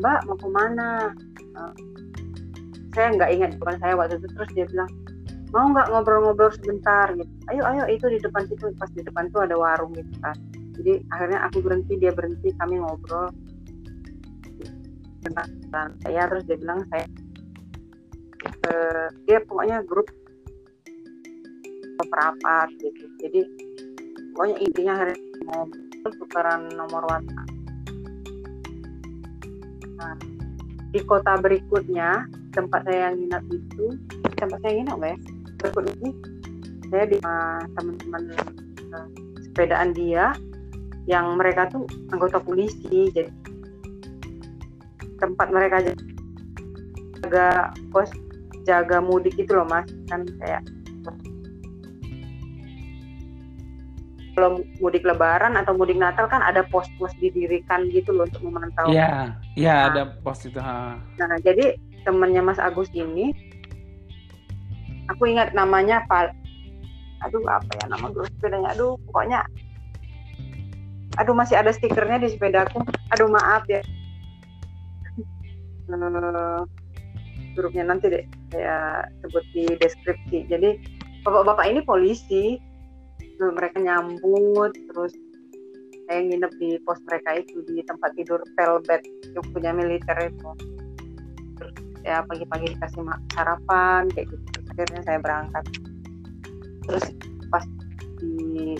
[0.00, 1.12] mbak mau ke mana
[1.60, 1.72] uh,
[2.96, 4.88] saya nggak ingat bukan saya waktu itu terus dia bilang
[5.52, 7.12] mau nggak ngobrol-ngobrol sebentar?
[7.12, 7.28] gitu.
[7.52, 10.32] Ayo ayo itu di depan situ pas di depan tuh ada warung gitu kan.
[10.80, 13.28] Jadi akhirnya aku berhenti dia berhenti kami ngobrol
[15.22, 17.06] tentang saya terus dia bilang saya
[18.68, 20.06] uh, dia pokoknya grup
[22.02, 23.06] perapat gitu.
[23.22, 23.40] Jadi
[24.34, 25.14] pokoknya intinya hari
[25.46, 25.64] mau
[26.02, 27.48] tukaran nomor WhatsApp
[30.02, 30.16] nah,
[30.90, 33.86] di kota berikutnya tempat saya yang nginap itu
[34.34, 35.16] tempat saya nginap ya
[35.62, 36.10] berikut ini
[36.90, 37.18] saya di
[37.78, 38.22] teman-teman
[38.92, 39.08] uh,
[39.46, 40.34] sepedaan dia
[41.06, 43.30] yang mereka tuh anggota polisi jadi
[45.22, 45.78] tempat mereka
[47.22, 48.10] jaga pos
[48.66, 49.86] jaga mudik itu loh mas.
[50.10, 50.66] Kan kayak
[54.32, 58.88] kalau mudik lebaran atau mudik natal kan ada pos-pos didirikan gitu loh untuk memantau.
[58.88, 60.96] Iya iya nah, ada pos itu ha.
[61.20, 63.30] nah jadi temennya Mas Agus ini
[65.12, 66.32] aku ingat namanya Pak
[67.22, 68.72] aduh apa ya nama gue sepedanya?
[68.74, 69.44] Aduh pokoknya
[71.20, 72.80] aduh masih ada stikernya di sepedaku
[73.12, 73.84] aduh maaf ya
[77.52, 80.48] grupnya nanti deh saya sebut di deskripsi.
[80.48, 80.70] Jadi
[81.24, 82.44] bapak-bapak ini polisi
[83.42, 85.12] mereka nyambut terus
[86.06, 89.02] saya nginep di pos mereka itu di tempat tidur pelbet
[89.34, 90.50] yang punya militer itu.
[91.58, 93.02] Terus ya pagi-pagi dikasih
[93.34, 94.44] sarapan kayak gitu.
[94.54, 95.64] Terus akhirnya saya berangkat.
[96.86, 97.04] Terus
[97.50, 97.64] pas
[98.22, 98.76] di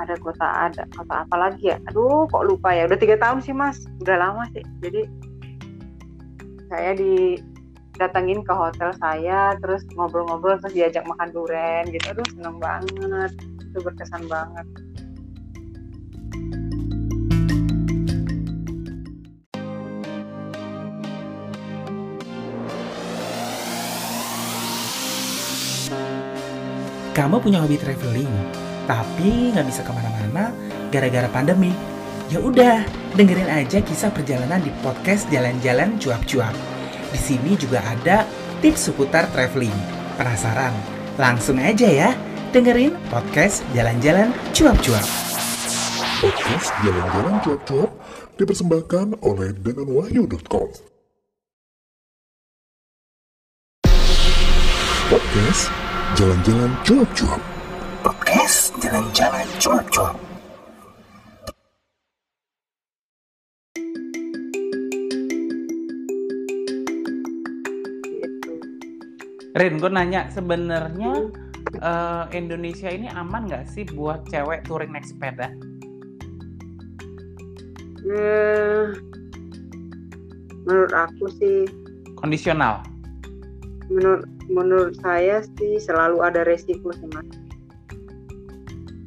[0.00, 1.76] ada kota ada kota apa lagi ya?
[1.92, 2.88] Aduh kok lupa ya?
[2.88, 3.84] Udah tiga tahun sih mas.
[4.00, 4.64] Udah lama sih.
[4.80, 5.06] Jadi
[6.72, 7.36] saya di
[8.00, 12.16] datangin ke hotel saya terus ngobrol-ngobrol terus diajak makan durian gitu.
[12.16, 13.32] Aduh seneng banget.
[13.60, 14.64] Itu berkesan banget.
[27.12, 28.32] Kamu punya hobi traveling,
[28.88, 30.48] tapi nggak bisa ke mana-mana
[30.88, 31.76] gara-gara pandemi.
[32.32, 36.54] Ya udah, dengerin aja kisah perjalanan di podcast Jalan-Jalan Cuap-Cuap.
[37.12, 38.24] Di sini juga ada
[38.64, 39.74] tips seputar traveling.
[40.16, 40.72] Penasaran?
[41.20, 42.10] Langsung aja ya
[42.56, 45.06] dengerin podcast Jalan-Jalan Cuap-Cuap.
[46.24, 47.90] Podcast Jalan-Jalan Cuap-Cuap
[48.40, 50.68] dipersembahkan oleh denganwahyu.com.
[55.12, 55.68] Podcast
[56.16, 57.42] Jalan-Jalan Cuap-Cuap.
[58.02, 60.31] Podcast jalan-jalan cuap-cuap.
[69.52, 71.28] Rin, gue nanya sebenarnya
[71.76, 75.52] eh, Indonesia ini aman nggak sih buat cewek touring naik sepeda?
[78.02, 78.84] Eh,
[80.66, 81.68] menurut aku sih
[82.18, 82.82] Kondisional.
[83.90, 87.28] menurut menurut saya sih selalu ada resiko sih mas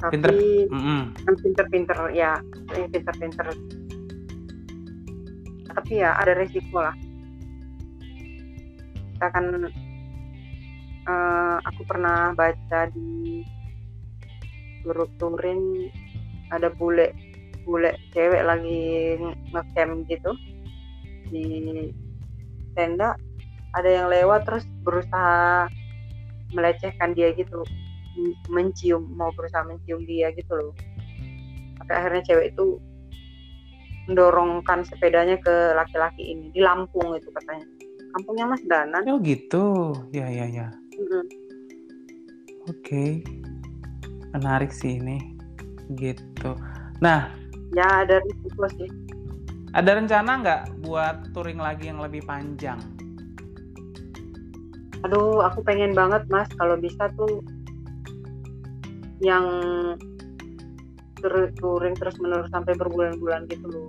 [0.03, 0.31] tapi Pinter.
[0.69, 1.01] Mm-mm.
[1.25, 2.37] kan pinter-pinter ya
[2.75, 3.47] yang pinter-pinter
[5.73, 6.93] tapi ya ada resiko lah
[9.15, 9.45] kita kan
[11.05, 13.41] eh, aku pernah baca di
[14.85, 15.89] grup touring
[16.53, 17.09] ada bule
[17.65, 19.17] bule cewek lagi
[19.49, 20.31] ngecamp gitu
[21.33, 21.89] di
[22.77, 23.17] tenda.
[23.75, 25.67] Ada yang lewat terus berusaha
[26.55, 27.65] melecehkan dia gitu
[28.47, 30.73] mencium mau berusaha mencium dia gitu loh.
[31.81, 32.79] Sampai akhirnya cewek itu
[34.05, 37.65] mendorongkan sepedanya ke laki-laki ini di Lampung itu katanya.
[38.15, 39.03] Kampungnya Mas Danan?
[39.11, 40.71] Oh gitu, ya ya ya.
[42.65, 43.21] Oke,
[44.33, 45.37] menarik sih ini.
[45.93, 46.57] Gitu.
[47.03, 47.29] Nah,
[47.75, 48.89] ya ada risiko sih
[49.75, 52.79] ada rencana nggak buat touring lagi yang lebih panjang?
[55.05, 57.45] aduh aku pengen banget Mas kalau bisa tuh
[59.21, 59.45] yang
[61.61, 63.85] touring terus menerus sampai berbulan-bulan gitu loh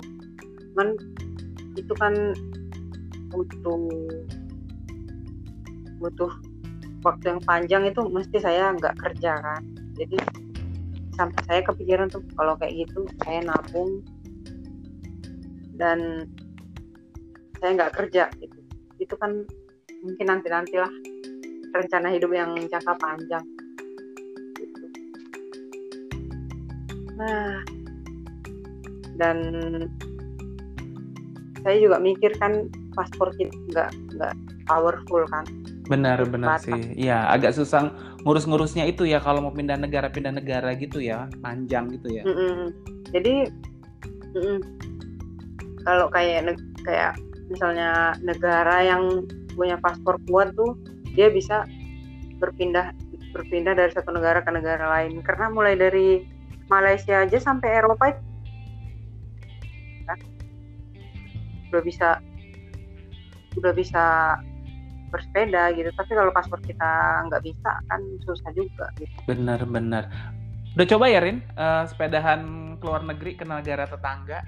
[0.77, 0.93] cuman
[1.73, 2.13] itu kan
[3.33, 3.81] butuh
[6.05, 6.33] butuh
[7.07, 9.63] waktu yang panjang itu mesti saya nggak kerja kan.
[9.95, 10.19] Jadi
[11.15, 14.03] sampai saya kepikiran tuh kalau kayak gitu saya nabung.
[15.79, 16.27] Dan
[17.63, 18.59] saya nggak kerja gitu.
[18.99, 19.47] Itu kan
[20.03, 20.91] mungkin nanti nantilah
[21.71, 23.45] rencana hidup yang jangka panjang.
[24.57, 24.87] Gitu.
[27.17, 27.65] nah
[29.17, 29.39] dan
[31.65, 34.35] saya juga mikir kan paspor kita nggak nggak
[34.69, 35.45] powerful kan
[35.87, 36.67] Benar Terbatas.
[36.67, 36.83] benar sih.
[36.99, 37.95] Ya, agak susah
[38.27, 42.23] ngurus-ngurusnya itu ya kalau mau pindah negara pindah negara gitu ya, panjang gitu ya.
[42.27, 42.75] Mm-mm.
[43.15, 43.51] Jadi
[44.35, 44.59] mm-mm.
[45.87, 47.15] kalau kayak kayak
[47.47, 49.23] misalnya negara yang
[49.55, 50.75] punya paspor kuat tuh
[51.15, 51.65] dia bisa
[52.43, 52.93] berpindah
[53.33, 56.27] berpindah dari satu negara ke negara lain karena mulai dari
[56.67, 58.23] Malaysia aja sampai Eropa itu
[60.07, 60.19] kan,
[61.73, 62.09] udah bisa
[63.57, 64.05] udah bisa
[65.11, 70.05] bersepeda gitu tapi kalau paspor kita nggak bisa kan susah juga gitu Benar benar.
[70.77, 72.41] Udah coba ya Rin, eh, sepedahan
[72.77, 74.45] ke luar negeri ke negara tetangga?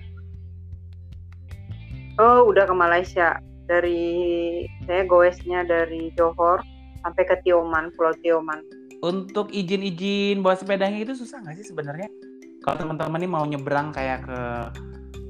[2.21, 3.41] Oh, udah ke Malaysia.
[3.65, 6.61] Dari saya goesnya dari Johor
[7.01, 8.61] sampai ke Tioman, Pulau Tioman.
[9.01, 12.13] Untuk izin-izin bawa sepedanya itu susah nggak sih sebenarnya?
[12.61, 14.41] Kalau teman-teman nih mau nyebrang kayak ke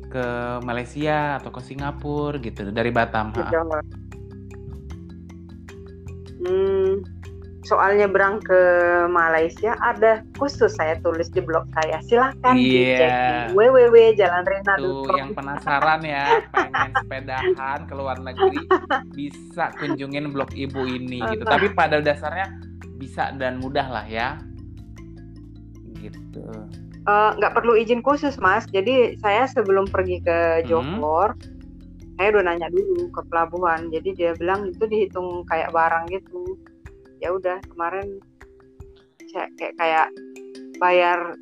[0.08, 0.24] ke
[0.66, 3.30] Malaysia atau ke Singapura gitu dari Batam.
[3.36, 3.52] Ke ha.
[3.54, 3.84] Johor.
[6.38, 7.02] Hmm,
[7.66, 8.60] soalnya berang ke
[9.10, 11.98] Malaysia ada khusus saya tulis di blog saya.
[12.06, 13.50] Silahkan dicek Iya.
[13.50, 14.78] di www.jalanrena.com.
[15.04, 16.24] Tuh yang penasaran ya,
[16.54, 18.62] pengen sepedahan ke luar negeri,
[19.12, 21.42] bisa kunjungin blog ibu ini gitu.
[21.42, 22.46] Tapi pada dasarnya
[22.96, 24.38] bisa dan mudah lah ya.
[25.98, 26.46] Gitu.
[27.08, 31.00] Eh, nggak perlu izin khusus mas jadi saya sebelum pergi ke Hmm.
[32.18, 36.58] Saya udah nanya dulu ke pelabuhan jadi dia bilang itu dihitung kayak barang gitu.
[37.22, 38.18] Ya udah kemarin
[39.30, 40.08] saya kayak kayak
[40.82, 41.38] bayar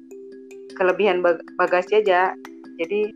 [0.76, 2.36] kelebihan bag- bagasi aja.
[2.76, 3.08] Jadi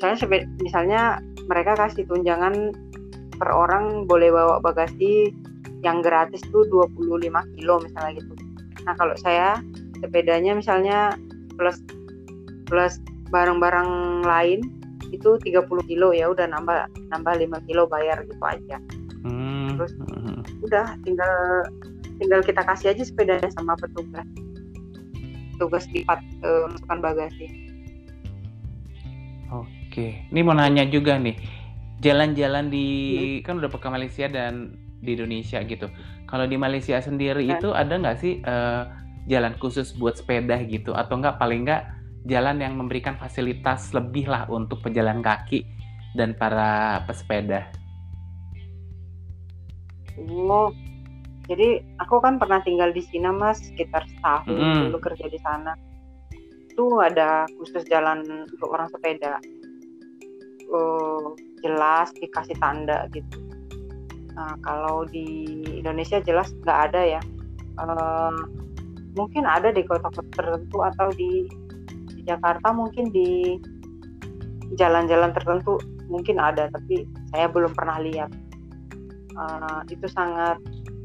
[0.00, 0.16] misalnya
[0.64, 1.02] misalnya
[1.46, 2.72] mereka kasih tunjangan
[3.36, 5.30] per orang boleh bawa bagasi
[5.84, 8.32] yang gratis tuh 25 kilo misalnya gitu.
[8.88, 9.60] Nah kalau saya
[10.00, 11.12] sepedanya misalnya
[11.60, 11.80] plus
[12.66, 14.60] plus barang-barang lain
[15.16, 18.78] itu 30 kilo ya udah nambah nambah 5 kilo bayar gitu aja
[19.26, 19.74] Hmm.
[19.74, 19.90] Terus?
[19.98, 20.38] hmm.
[20.70, 21.34] udah tinggal
[22.22, 24.22] tinggal kita kasih aja sepedanya sama petugas
[25.58, 27.46] tugas lipat eh, masukkan bagasi
[29.46, 31.38] Oke, ini mau nanya juga nih,
[32.02, 32.86] jalan-jalan di
[33.46, 35.86] kan udah ke Malaysia dan di Indonesia gitu.
[36.26, 37.62] Kalau di Malaysia sendiri Kan.
[37.62, 38.82] itu ada nggak sih eh,
[39.30, 41.95] jalan khusus buat sepeda gitu, atau nggak paling nggak
[42.26, 45.62] jalan yang memberikan fasilitas lebih lah untuk pejalan kaki
[46.18, 47.70] dan para pesepeda?
[50.16, 50.72] Oh,
[51.46, 54.90] jadi aku kan pernah tinggal di Cina mas sekitar setahun Mm-mm.
[54.90, 55.74] dulu kerja di sana.
[56.76, 59.40] itu ada khusus jalan untuk orang sepeda
[60.68, 61.32] uh,
[61.64, 63.40] jelas dikasih tanda gitu
[64.36, 67.20] nah kalau di Indonesia jelas nggak ada ya
[67.80, 68.28] uh,
[69.16, 71.48] mungkin ada di kota-kota tertentu atau di
[72.26, 73.56] Jakarta mungkin di
[74.74, 75.78] jalan-jalan tertentu
[76.10, 78.30] mungkin ada tapi saya belum pernah lihat.
[79.36, 80.56] Uh, itu sangat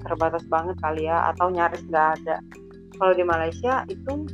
[0.08, 2.42] terbatas banget kali ya atau nyaris nggak ada.
[2.98, 4.26] Kalau di Malaysia itu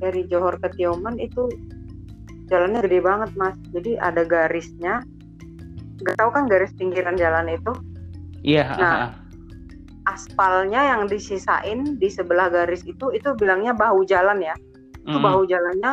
[0.00, 1.46] dari Johor ke Tioman itu
[2.48, 3.54] jalannya gede banget mas.
[3.70, 5.04] Jadi ada garisnya.
[6.00, 7.72] Nggak tahu kan garis pinggiran jalan itu?
[8.40, 9.20] Iya nah
[10.08, 14.56] aspalnya yang disisain di sebelah garis itu itu bilangnya bahu jalan ya
[15.10, 15.26] itu Mm.
[15.26, 15.92] bahu jalannya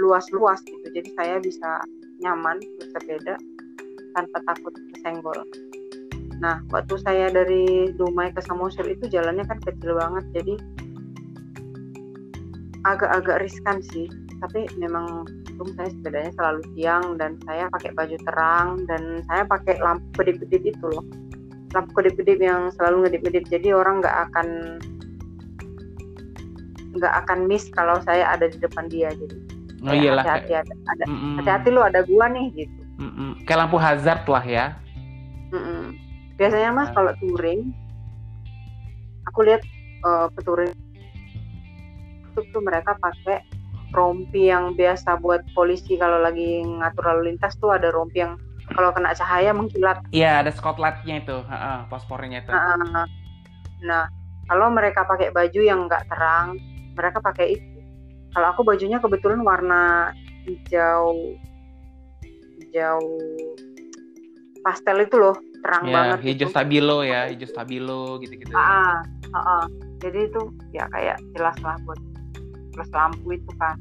[0.00, 0.86] luas-luas gitu.
[0.88, 1.84] Jadi saya bisa
[2.24, 3.36] nyaman bersepeda
[4.16, 5.36] tanpa takut kesenggol.
[6.40, 10.24] Nah waktu saya dari Dumai ke Samosir itu jalannya kan kecil banget.
[10.32, 10.54] Jadi
[12.88, 14.08] agak-agak riskan sih.
[14.38, 15.26] Tapi memang
[15.58, 20.62] untung saya sepedanya selalu siang dan saya pakai baju terang dan saya pakai lampu kedip-kedip
[20.62, 21.02] itu loh.
[21.74, 23.44] Lampu kedip-kedip yang selalu ngedip-ngedip.
[23.50, 24.78] Jadi orang nggak akan
[26.96, 29.36] nggak akan miss kalau saya ada di depan dia jadi
[29.84, 31.04] oh iyalah hati-hati ada, ada
[31.42, 32.80] hati-hati lu ada gua nih gitu.
[32.98, 33.46] Mm-mm.
[33.46, 34.66] kayak lampu hazard lah ya.
[35.54, 35.94] Mm-mm.
[36.34, 37.70] biasanya mas kalau touring
[39.28, 39.62] aku lihat
[40.02, 40.72] eh, peturing
[42.32, 43.42] itu tuh mereka pakai
[43.96, 48.36] rompi yang biasa buat polisi kalau lagi ngatur lalu lintas tuh ada rompi yang
[48.76, 50.04] kalau kena cahaya mengkilat.
[50.12, 51.40] Iya ada spotlightnya itu.
[51.40, 52.52] Heeh, fosfornya itu.
[52.52, 53.08] Nah,
[53.80, 54.04] nah,
[54.44, 56.60] kalau mereka pakai baju yang nggak terang,
[56.98, 57.78] mereka pakai itu.
[58.34, 60.10] Kalau aku bajunya kebetulan warna
[60.44, 61.14] hijau,
[62.58, 63.00] hijau
[64.66, 66.18] pastel itu loh, terang ya banget.
[66.26, 66.52] hijau itu.
[66.52, 69.00] stabilo ya hijau stabilo gitu-gitu Ah,
[69.32, 69.64] ah, ah.
[70.02, 70.42] Jadi itu
[70.74, 71.98] ya kayak jelas lah buat
[72.74, 73.78] plus lampu itu kan.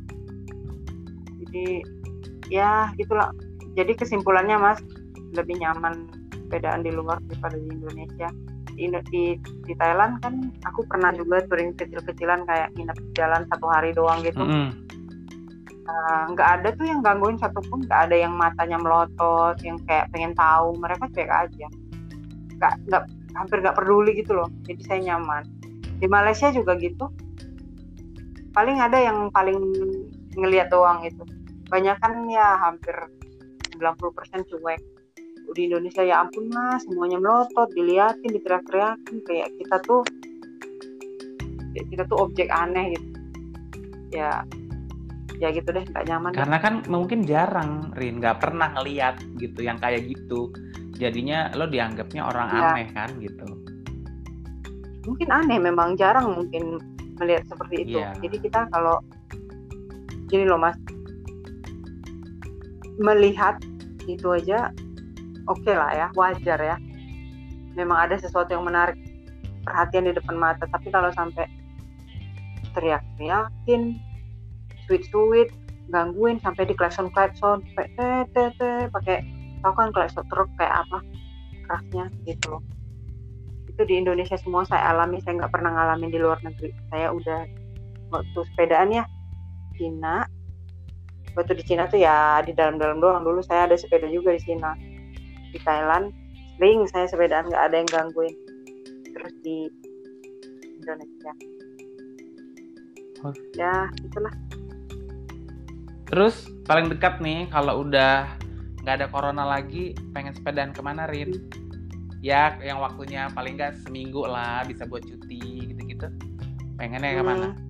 [1.43, 1.65] Jadi
[2.53, 3.33] ya itulah.
[3.77, 4.79] Jadi kesimpulannya mas
[5.37, 8.29] lebih nyaman sepedaan di luar daripada di Indonesia.
[8.77, 13.89] Di, di, di Thailand kan aku pernah juga touring kecil-kecilan kayak nginep jalan satu hari
[13.97, 14.37] doang gitu.
[15.87, 20.35] Nah, nggak ada tuh yang gangguin satupun, nggak ada yang matanya melotot, yang kayak pengen
[20.35, 20.75] tahu.
[20.77, 21.67] Mereka cuek aja.
[22.59, 24.49] Nggak, nggak, hampir nggak peduli gitu loh.
[24.67, 25.47] Jadi saya nyaman.
[25.97, 27.07] Di Malaysia juga gitu.
[28.51, 29.57] Paling ada yang paling
[30.35, 31.23] ngelihat doang itu.
[31.71, 32.93] Banyak kan ya hampir
[33.79, 34.81] 90% cuek.
[35.47, 39.15] Di Indonesia ya ampun mas, semuanya melotot, diliatin, diteriak-teriakin.
[39.23, 40.01] Kayak kita tuh,
[41.87, 43.07] kita tuh objek aneh gitu.
[44.11, 44.41] Ya,
[45.37, 46.31] ya gitu deh, nggak nyaman.
[46.33, 46.37] deh.
[46.41, 50.49] karena kan mungkin jarang Rin nggak pernah ngeliat gitu yang kayak gitu
[50.97, 52.61] jadinya lo dianggapnya orang Iya.
[52.73, 53.45] aneh kan gitu
[55.05, 56.81] mungkin aneh memang jarang mungkin
[57.21, 58.17] melihat seperti itu Iya.
[58.17, 58.97] jadi kita kalau
[60.25, 60.73] gini loh mas
[62.97, 63.61] melihat
[64.09, 64.73] itu aja
[65.47, 66.77] oke lah ya wajar ya.
[67.73, 68.97] Memang ada sesuatu yang menarik
[69.67, 71.43] perhatian di depan mata tapi kalau sampai
[72.71, 73.99] teriak-teriakin
[74.87, 75.51] sweet-sweet
[75.91, 79.23] gangguin sampai di klakson klakson teh teh pakai
[79.59, 81.03] tau kan klakson truk kayak apa
[81.67, 82.63] kerasnya gitu loh
[83.67, 87.43] itu di Indonesia semua saya alami saya nggak pernah ngalamin di luar negeri saya udah
[88.09, 89.03] waktu sepedaan ya
[89.75, 90.23] Cina
[91.35, 94.73] waktu di Cina tuh ya di dalam-dalam doang dulu saya ada sepeda juga di Cina
[95.51, 96.11] di Thailand
[96.57, 98.33] sering saya sepedaan nggak ada yang gangguin.
[99.13, 99.57] Terus di
[100.81, 101.33] Indonesia.
[103.25, 103.33] Oh.
[103.57, 104.29] ya itulah.
[106.07, 108.29] Terus paling dekat nih kalau udah
[108.85, 111.33] nggak ada corona lagi pengen sepedaan ke mana Rin?
[112.21, 116.07] Ya yang waktunya paling nggak seminggu lah bisa buat cuti gitu-gitu.
[116.77, 117.49] Pengennya ke mana?
[117.51, 117.66] Hmm.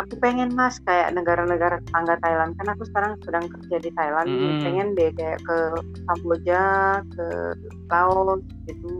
[0.00, 2.56] Aku pengen mas kayak negara-negara tetangga Thailand.
[2.56, 4.28] Kan aku sekarang sedang kerja di Thailand.
[4.28, 4.40] Nih.
[4.40, 4.62] Mm.
[4.64, 5.58] pengen deh kayak ke
[6.08, 6.64] Kamboja
[7.12, 7.26] ke
[7.92, 8.92] Laos gitu.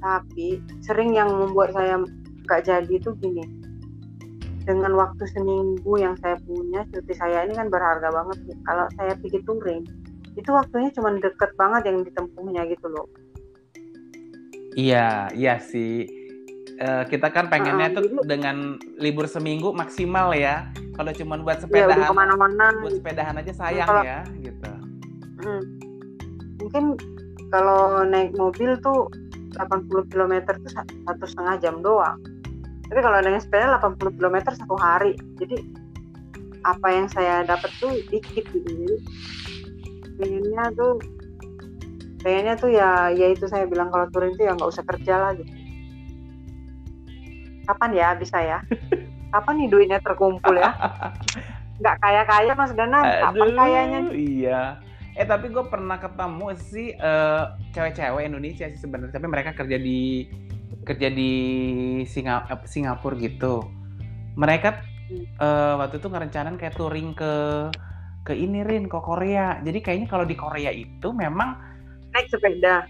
[0.00, 2.00] Tapi sering yang membuat saya
[2.46, 3.44] nggak jadi itu gini.
[4.66, 8.58] Dengan waktu seminggu yang saya punya cuti saya ini kan berharga banget nih.
[8.66, 9.82] Kalau saya pergi touring
[10.36, 13.08] itu waktunya cuma deket banget yang ditempuhnya gitu loh.
[14.76, 16.15] Iya iya sih
[16.76, 18.56] Eh, kita kan pengennya Ah, tuh jadi- dengan
[19.00, 23.52] libur seminggu maksimal ya kalau cuma buat ya udah sepedahan ke mana-mana buat sepedahan aja
[23.56, 24.72] sayang Kalau- ya gitu
[25.36, 25.62] Hmm.
[26.60, 26.84] Mungkin
[27.48, 29.08] kalau naik mobil tuh
[29.56, 32.20] 80 km tuh sa- satu setengah jam doang.
[32.88, 35.16] Tapi kalau dengan sepeda 80 km satu hari.
[35.40, 35.56] Jadi
[36.60, 38.68] apa yang saya dapat tuh dikit gitu.
[38.68, 38.96] Jadi
[40.18, 41.00] pengennya tuh
[42.20, 45.32] pengennya tuh ya ya itu saya bilang kalau touring tuh ya nggak usah kerja lah
[45.32, 45.48] gitu.
[47.66, 48.58] Kapan ya bisa ya?
[49.36, 50.72] kapan nih duitnya terkumpul ya
[51.82, 54.62] nggak kaya kaya mas Dana kapan kayanya Iya.
[55.16, 60.28] Eh tapi gue pernah ketemu sih eh, cewek-cewek Indonesia sih sebenarnya, tapi mereka kerja di
[60.84, 61.32] kerja di
[62.04, 63.64] Singa- eh, Singapura gitu.
[64.36, 64.68] Mereka
[65.40, 67.32] eh, waktu itu ngerencanain kayak touring ke
[68.28, 69.56] ke ini Rin ke Korea.
[69.64, 71.60] Jadi kayaknya kalau di Korea itu memang
[72.12, 72.84] naik sepeda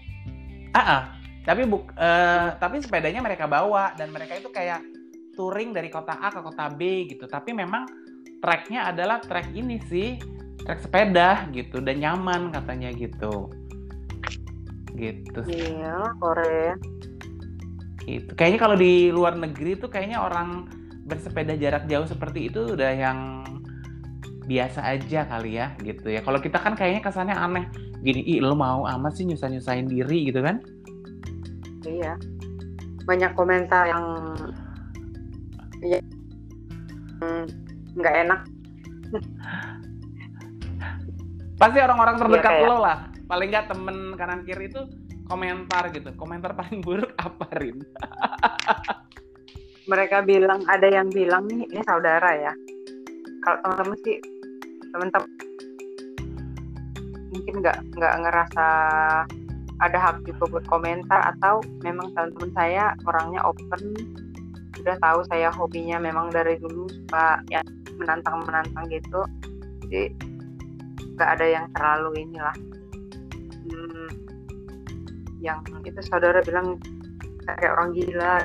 [0.75, 1.01] ah ah,
[1.47, 4.83] tapi buk eh, tapi sepedanya mereka bawa dan mereka itu kayak
[5.39, 7.23] touring dari kota A ke kota B gitu.
[7.23, 7.87] Tapi memang
[8.43, 10.19] treknya adalah trek ini sih
[10.59, 13.47] trek sepeda gitu dan nyaman katanya gitu.
[14.91, 15.39] Gitu.
[15.47, 16.75] Iya Korea
[18.03, 18.31] gitu.
[18.35, 20.67] Kayaknya kalau di luar negeri tuh kayaknya orang
[21.07, 23.19] bersepeda jarak jauh seperti itu udah yang
[24.47, 26.19] biasa aja kali ya gitu ya.
[26.19, 27.71] Kalau kita kan kayaknya kesannya aneh.
[28.03, 30.59] Gini ih lo mau amat sih nyusah nyusahin diri gitu kan
[31.85, 32.13] iya.
[33.05, 34.05] Banyak komentar yang
[35.81, 35.99] ya,
[37.93, 38.39] nggak enak.
[41.57, 42.97] Pasti orang-orang terdekat Iya, kayak- lo lah.
[43.27, 44.81] Paling nggak temen kanan kiri itu
[45.25, 46.09] komentar gitu.
[46.15, 47.81] Komentar paling buruk apa Rin?
[49.87, 52.53] Mereka bilang ada yang bilang nih ini saudara ya.
[53.41, 54.17] Kalau teman-teman sih
[54.91, 55.29] teman-teman
[57.27, 58.65] mungkin nggak nggak ngerasa
[59.77, 63.93] ada hak juga buat komentar atau memang teman-teman saya orangnya open
[64.81, 67.61] udah tahu saya hobinya memang dari dulu suka ya
[67.97, 69.21] menantang menantang gitu.
[69.89, 70.13] Jadi
[71.17, 72.57] nggak ada yang terlalu inilah.
[73.67, 74.09] Hmm,
[75.41, 76.77] yang itu saudara bilang
[77.57, 78.43] kayak orang gila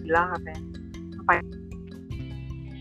[0.00, 0.60] bilang apa ya
[1.26, 1.42] apa ya,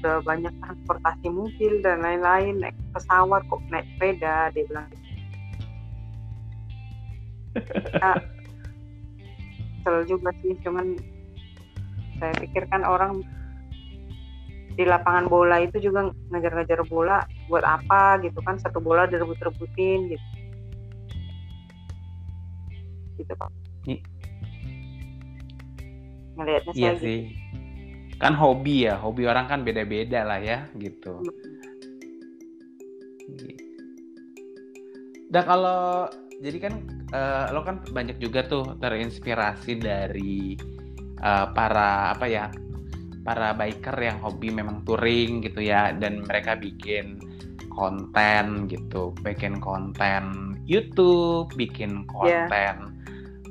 [0.05, 4.87] udah banyak transportasi mobil dan lain-lain naik pesawat kok naik sepeda dia bilang
[7.95, 8.13] ya,
[9.85, 10.97] kesel juga sih cuman
[12.17, 13.21] saya pikir kan orang
[14.75, 20.25] di lapangan bola itu juga ngejar-ngejar bola buat apa gitu kan satu bola direbut-rebutin gitu.
[23.23, 23.49] Gitu pak.
[26.35, 27.05] Ngelihatnya iya saya gitu.
[27.07, 27.19] sih
[28.15, 31.23] kan hobi ya hobi orang kan beda-beda lah ya gitu.
[35.31, 36.07] Dan kalau
[36.39, 36.73] jadi kan
[37.13, 40.55] eh, lo kan banyak juga tuh terinspirasi dari
[41.19, 42.45] eh, para apa ya
[43.25, 47.17] para biker yang hobi memang touring gitu ya dan mereka bikin
[47.75, 52.47] konten gitu, bikin konten YouTube, bikin Iya.
[52.47, 52.75] konten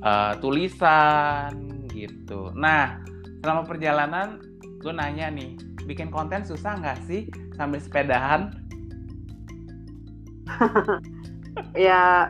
[0.05, 2.51] eh, tulisan gitu.
[2.57, 3.03] Nah
[3.45, 4.41] selama perjalanan
[4.81, 8.53] gue nanya nih, bikin konten susah nggak sih sambil sepedahan?
[11.75, 12.29] ya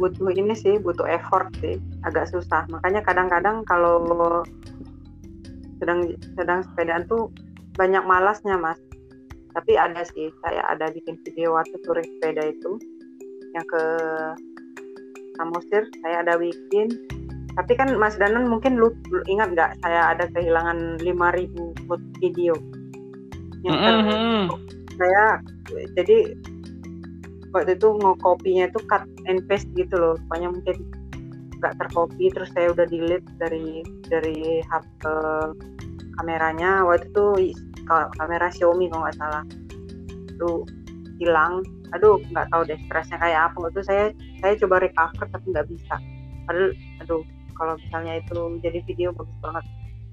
[0.00, 1.76] butuh ini sih butuh effort sih
[2.08, 2.64] agak susah.
[2.72, 4.00] Makanya kadang-kadang kalau
[5.76, 7.28] sedang sedang sepedaan tuh
[7.76, 8.80] banyak malasnya mas.
[9.52, 12.80] Tapi ada sih saya ada bikin video waktu touring sepeda itu
[13.52, 13.82] yang ke
[15.36, 16.88] Samosir saya ada bikin.
[17.58, 22.54] Tapi kan Mas Danan mungkin lu, lu ingat nggak saya ada kehilangan 5000 foto video.
[23.66, 24.44] Yang ter- Mhm.
[25.00, 25.24] saya
[25.98, 26.16] jadi
[27.50, 30.14] waktu itu ngokopinya itu cut and paste gitu loh.
[30.28, 30.76] Pokoknya mungkin
[31.60, 35.00] nggak tercopy terus saya udah delete dari dari HP
[36.18, 36.86] kameranya.
[36.86, 37.24] Waktu itu
[38.18, 39.44] kamera Xiaomi kalau nggak salah.
[40.30, 40.64] Itu
[41.18, 41.66] hilang.
[41.92, 43.56] Aduh nggak tahu deh stresnya kayak apa.
[43.68, 44.04] Waktu itu saya
[44.40, 45.96] saya coba recover tapi nggak bisa.
[46.46, 46.70] Padahal
[47.02, 47.22] aduh
[47.58, 49.64] kalau misalnya itu jadi video bagus banget.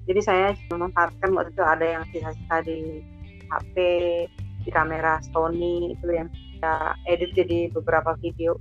[0.08, 3.04] Jadi saya memanfaatkan waktu itu ada yang sisa-sisa di
[3.48, 3.76] HP
[4.62, 6.28] di kamera Sony itu yang
[6.58, 8.58] saya edit jadi beberapa video.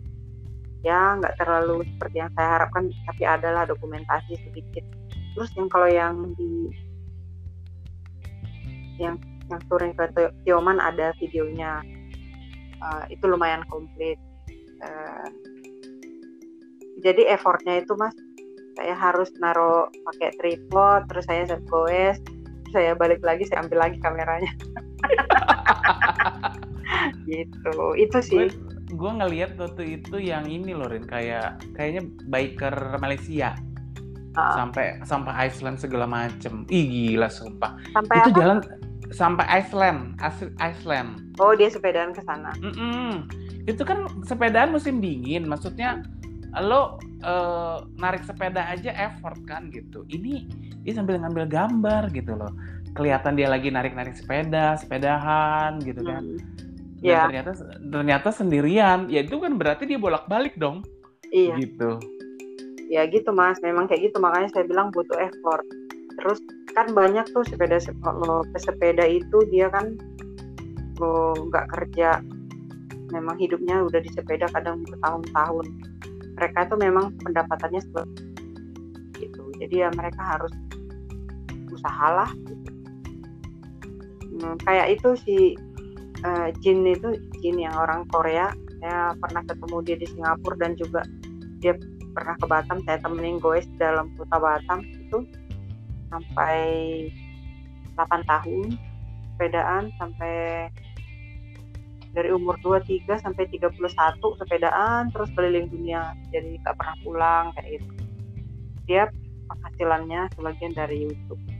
[0.86, 4.86] Ya nggak terlalu seperti yang saya harapkan tapi adalah dokumentasi sedikit.
[5.34, 6.72] Terus yang kalau yang di
[8.98, 9.16] yang
[9.48, 11.82] yang touring ke Tio- Tioman ada videonya.
[12.78, 14.18] Eh, itu lumayan komplit.
[14.78, 15.28] Eh,
[17.02, 18.14] jadi effortnya itu mas
[18.78, 22.18] saya harus naruh pakai tripod terus saya set goes
[22.70, 24.54] saya balik lagi saya ambil lagi kameranya
[27.30, 27.73] gitu.
[27.97, 28.47] Itu sih.
[28.88, 31.05] Gue ngelihat waktu itu yang ini loh Rin.
[31.05, 33.55] Kayak kayaknya biker Malaysia.
[34.38, 34.53] Ah.
[34.53, 36.61] sampai sampai Iceland segala macem.
[36.69, 37.73] Ih gila sumpah.
[37.89, 38.38] Sampai itu apa?
[38.38, 38.57] jalan
[39.09, 40.13] sampai Iceland.
[40.61, 41.09] Iceland.
[41.41, 42.53] Oh dia sepedaan ke sana.
[42.61, 43.25] Mm-mm.
[43.65, 45.49] itu kan sepedaan musim dingin.
[45.49, 46.05] Maksudnya
[46.61, 50.05] lo eh, narik sepeda aja effort kan gitu.
[50.05, 50.45] Ini
[50.86, 52.53] dia sambil ngambil gambar gitu loh
[52.95, 56.23] kelihatan dia lagi narik narik sepeda sepedahan gitu kan.
[56.23, 56.39] Hmm.
[56.97, 57.29] Dan Ya.
[57.29, 59.05] ternyata ternyata sendirian.
[59.05, 60.81] Ya itu kan berarti dia bolak balik dong.
[61.29, 61.57] Iya.
[61.61, 62.01] Gitu.
[62.89, 63.61] Ya gitu mas.
[63.61, 64.17] Memang kayak gitu.
[64.17, 65.65] Makanya saya bilang butuh effort.
[66.17, 66.41] Terus
[66.73, 69.93] kan banyak tuh sepeda kalau pesepeda itu dia kan
[70.97, 72.17] oh, nggak kerja.
[73.13, 75.65] Memang hidupnya udah di sepeda kadang bertahun-tahun.
[76.38, 78.25] Mereka itu memang pendapatannya seperti
[79.17, 80.53] gitu jadi ya mereka harus
[81.73, 82.29] usahalah.
[84.38, 85.38] Hmm, kayak itu si
[86.23, 88.53] uh, Jin itu Jin yang orang Korea.
[88.77, 91.01] Saya pernah ketemu dia di Singapura dan juga
[91.59, 91.73] dia
[92.13, 92.77] pernah ke Batam.
[92.85, 95.25] Saya temenin goes dalam kota Batam itu
[96.13, 96.57] sampai
[97.97, 98.77] 8 tahun
[99.35, 100.69] sepedaan sampai
[102.15, 103.77] dari umur 23 sampai 31
[104.41, 106.17] sepedaan terus keliling dunia.
[106.33, 107.93] Jadi gak pernah pulang kayak gitu.
[108.88, 109.03] Dia
[109.49, 111.57] penghasilannya sebagian dari YouTube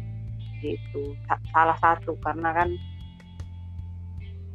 [0.62, 1.16] gitu
[1.54, 2.70] salah satu karena kan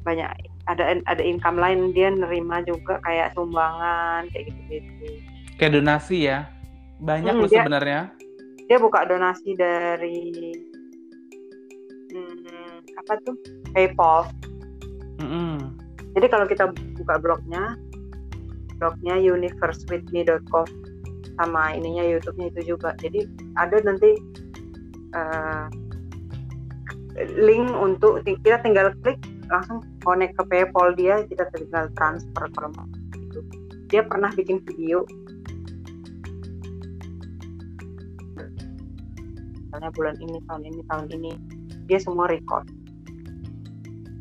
[0.03, 0.29] banyak
[0.67, 5.07] ada ada income lain dia nerima juga kayak sumbangan kayak gitu gitu
[5.59, 6.51] kayak donasi ya
[7.03, 8.01] banyak hmm, loh sebenarnya
[8.71, 10.33] dia buka donasi dari
[12.15, 13.37] hmm, apa tuh
[13.77, 14.29] PayPal.
[15.21, 15.57] Mm -hmm.
[16.13, 16.65] Jadi kalau kita
[17.01, 17.77] buka blognya,
[18.77, 20.69] blognya universewithme.com
[21.41, 22.93] sama ininya YouTube-nya itu juga.
[23.01, 23.25] Jadi
[23.57, 24.17] ada nanti
[25.17, 25.67] uh,
[27.17, 29.21] link untuk kita tinggal klik
[29.53, 32.89] langsung connect ke PayPal dia, kita tinggal transfer kalau mau.
[33.13, 33.41] Gitu.
[33.93, 35.05] Dia pernah bikin video.
[39.69, 41.33] Misalnya bulan ini tahun ini tahun ini
[41.85, 42.65] dia semua record.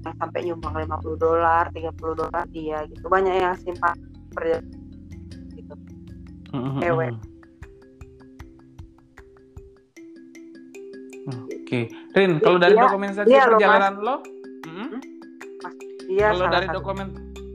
[0.03, 3.05] Sampai nyumbang 50 dolar 30 dolar dia gitu.
[3.07, 3.95] Banyak yang simpan
[4.35, 4.59] per
[5.55, 5.73] gitu.
[6.83, 7.15] Cewek.
[11.71, 14.15] Oke, Rin, kalau dari dokumentasi iya, perjalanan lo,
[14.67, 14.89] hmm?
[16.11, 17.07] iya, kalau dari dokumen,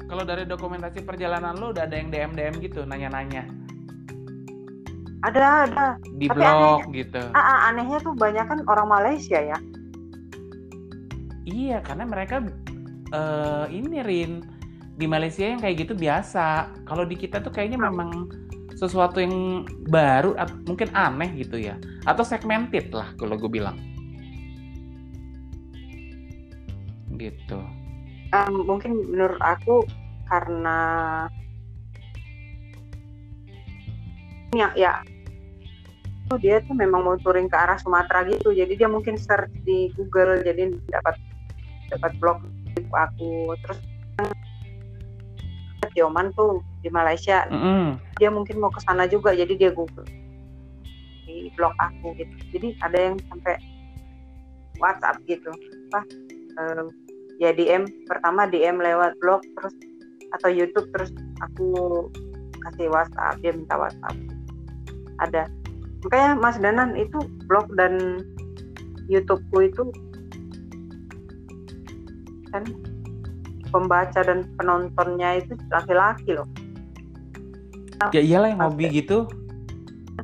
[0.08, 3.44] kalau dari dokumentasi perjalanan lo udah ada yang DM DM gitu, nanya-nanya?
[5.24, 5.86] Ada ada.
[6.16, 7.22] Di Tapi blog anehnya, gitu.
[7.34, 9.58] Ah, ah, anehnya tuh banyak kan orang Malaysia ya?
[11.46, 12.42] Iya karena mereka
[13.14, 14.42] uh, ini Rin
[14.96, 16.70] di Malaysia yang kayak gitu biasa.
[16.86, 17.86] Kalau di kita tuh kayaknya hmm.
[17.90, 18.10] memang
[18.76, 20.36] sesuatu yang baru
[20.68, 21.74] mungkin aneh gitu ya.
[22.04, 23.78] Atau segmented lah kalau gue bilang
[27.18, 27.58] gitu.
[28.34, 29.84] Um, mungkin menurut aku
[30.28, 30.78] karena
[34.54, 35.00] ya ya.
[36.26, 39.94] Tuh dia tuh memang mau touring ke arah Sumatera gitu jadi dia mungkin search di
[39.94, 41.14] Google jadi dapat
[41.94, 42.42] dapat blog
[42.90, 43.54] aku.
[43.62, 43.78] Terus
[45.96, 47.48] Tioman tuh di Malaysia.
[47.48, 47.84] Mm -hmm.
[48.20, 50.04] dia mungkin mau ke sana juga jadi dia Google
[51.24, 52.34] di blog aku gitu.
[52.52, 53.56] Jadi ada yang sampai
[54.76, 55.48] WhatsApp gitu.
[55.90, 56.04] Apa
[57.36, 59.74] ya DM pertama DM lewat blog terus
[60.40, 61.12] atau YouTube terus
[61.44, 62.08] aku
[62.66, 64.16] kasih WhatsApp dia minta WhatsApp.
[65.22, 65.46] Ada.
[66.04, 67.18] Makanya Mas Danan itu
[67.48, 68.20] blog dan
[69.06, 69.84] YouTubeku itu
[72.50, 72.64] kan
[73.70, 76.46] pembaca dan penontonnya itu laki-laki loh.
[78.12, 79.24] Ya iyalah yang hobi gitu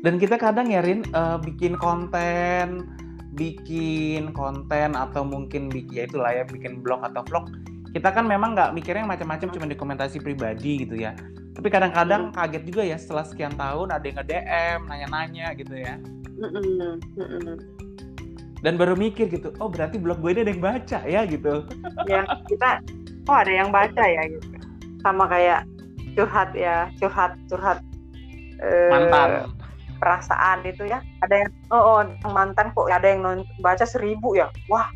[0.00, 2.88] dan kita kadang ya Rin uh, bikin konten
[3.36, 7.46] bikin konten atau mungkin bikin ya itulah ya bikin blog atau vlog.
[7.90, 11.14] Kita kan memang nggak mikirnya yang macam-macam cuma di komentasi pribadi gitu ya.
[11.54, 15.94] Tapi kadang-kadang kaget juga ya setelah sekian tahun ada yang nge-DM nanya-nanya gitu ya.
[18.60, 21.54] Dan baru mikir gitu oh berarti blog gue ini ada yang baca ya gitu.
[22.06, 22.70] Ya kita
[23.26, 24.46] oh ada yang baca ya gitu.
[25.02, 25.66] Sama kayak
[26.14, 27.78] curhat ya curhat curhat
[28.62, 29.59] uh, mantan
[30.00, 31.04] perasaan itu ya.
[31.20, 34.48] Ada yang oh, oh mantan kok ada yang nonton, baca seribu ya?
[34.72, 34.88] Wah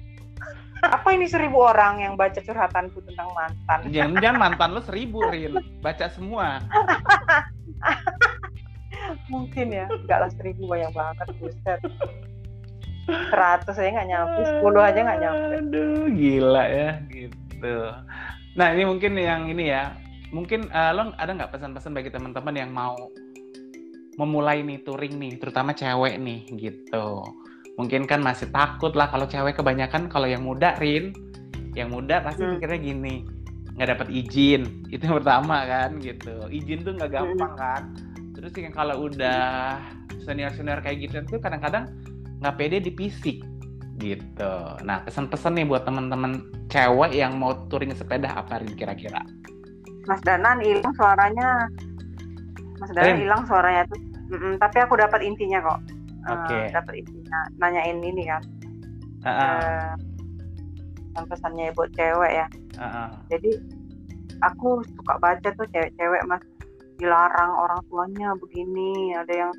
[0.97, 3.79] apa ini seribu orang yang baca curhatanku tentang mantan?
[3.89, 5.57] Jangan-jangan mantan lo seribu Rin.
[5.81, 6.61] Baca semua.
[9.33, 9.87] Mungkin ya.
[9.89, 11.81] Enggak lah seribu banyak banget buset.
[13.05, 14.41] Seratus saya nggak nyampe.
[14.49, 15.55] Sepuluh aja nggak nyampe.
[15.61, 17.77] Aduh gila ya gitu.
[18.57, 19.97] Nah ini mungkin yang ini ya.
[20.35, 22.99] Mungkin uh, lo ada nggak pesan-pesan bagi teman-teman yang mau
[24.17, 27.23] memulai nih touring nih, terutama cewek nih gitu.
[27.75, 31.11] Mungkin kan masih takut lah kalau cewek kebanyakan kalau yang muda Rin,
[31.75, 32.59] yang muda pasti hmm.
[32.59, 33.15] pikirnya gini,
[33.75, 34.63] nggak dapat izin,
[34.95, 36.47] itu yang pertama kan gitu.
[36.51, 37.61] Izin tuh nggak gampang hmm.
[37.61, 37.83] kan.
[38.35, 39.79] Terus yang kalau udah
[40.23, 41.91] senior-senior kayak gitu itu kadang-kadang
[42.41, 43.43] nggak pede di fisik
[43.99, 44.55] gitu.
[44.83, 49.23] Nah pesan-pesan nih buat teman-teman cewek yang mau touring sepeda apa Rin kira-kira?
[50.05, 51.71] Mas Danan hilang suaranya
[52.81, 54.01] Mas Dara hilang suaranya tuh.
[54.31, 55.81] Mm -mm, tapi aku dapat intinya kok.
[55.85, 56.47] Eh, Oke.
[56.49, 56.63] Okay.
[56.65, 57.41] Uh, dapat intinya.
[57.61, 58.43] Nanyain ini kan.
[59.25, 59.93] Ah, ah, eh,
[61.15, 62.47] pesan-pesannya buat cewek ya
[62.77, 63.09] ah, ah.
[63.31, 63.55] jadi
[64.43, 66.43] aku suka baca tuh cewek-cewek mas
[66.99, 69.53] dilarang orang tuanya begini ada yang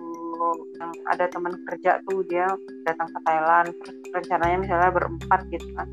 [0.00, 2.48] uh, yang ada teman kerja tuh dia
[2.88, 5.88] datang ke Thailand terus rencananya misalnya berempat gitu kan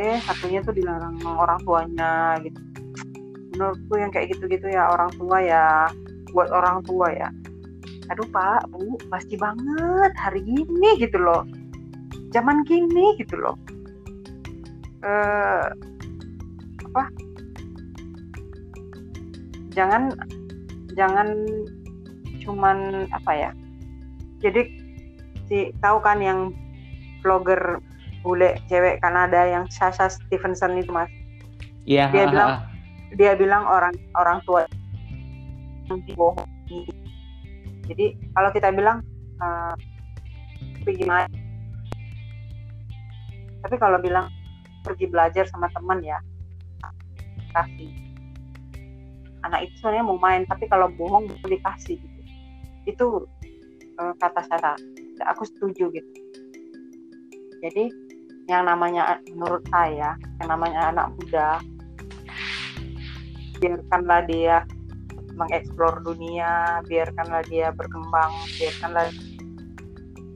[0.00, 2.60] eh satunya tuh dilarang orang tuanya gitu
[3.58, 5.90] menurutku yang kayak gitu-gitu ya orang tua ya
[6.30, 7.28] buat orang tua ya.
[8.14, 11.42] Aduh pak bu pasti banget hari gini gitu loh.
[12.30, 13.58] Zaman gini gitu loh.
[15.02, 15.66] Eh
[16.86, 17.02] apa?
[19.74, 20.14] Jangan
[20.94, 21.28] jangan
[22.46, 23.50] cuman apa ya?
[24.38, 24.70] Jadi
[25.50, 26.54] si tahu kan yang
[27.26, 27.82] vlogger
[28.22, 31.10] bule cewek Kanada yang Sasha Stevenson itu mas?
[31.88, 32.12] Iya.
[32.12, 32.50] Dia bilang,
[33.16, 34.68] dia bilang orang orang tua
[35.88, 36.84] dibohongi.
[37.88, 38.06] Jadi
[38.36, 39.00] kalau kita bilang
[39.40, 39.74] eh,
[40.84, 41.30] pergi main
[43.64, 44.28] tapi kalau bilang
[44.86, 46.20] pergi belajar sama teman ya
[47.52, 47.90] kasih
[49.48, 52.20] anak itu sebenarnya mau main tapi kalau bohong dikasih gitu.
[52.84, 53.06] Itu
[53.96, 54.74] eh, kata saya.
[55.34, 56.10] Aku setuju gitu.
[57.58, 57.90] Jadi
[58.48, 61.60] yang namanya menurut saya yang namanya anak muda
[63.58, 64.62] biarkanlah dia
[65.38, 69.06] mengeksplor dunia biarkanlah dia berkembang biarkanlah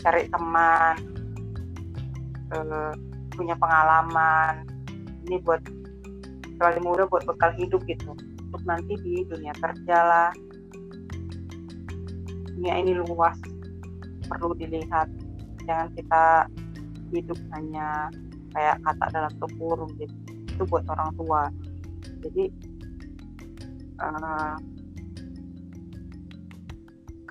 [0.03, 0.97] cari teman
[2.51, 2.93] eh,
[3.33, 4.69] punya pengalaman.
[5.27, 5.63] Ini buat
[6.45, 8.13] sekali muda buat bekal hidup gitu.
[8.53, 10.31] Untuk nanti di dunia kerja lah.
[12.53, 13.39] Dunia ini luas
[14.29, 15.09] perlu dilihat.
[15.65, 16.25] Jangan kita
[17.15, 18.11] hidup hanya
[18.53, 20.15] kayak kata dalam kurung gitu.
[20.53, 21.43] Itu buat orang tua.
[22.23, 22.53] Jadi
[24.03, 24.55] eh,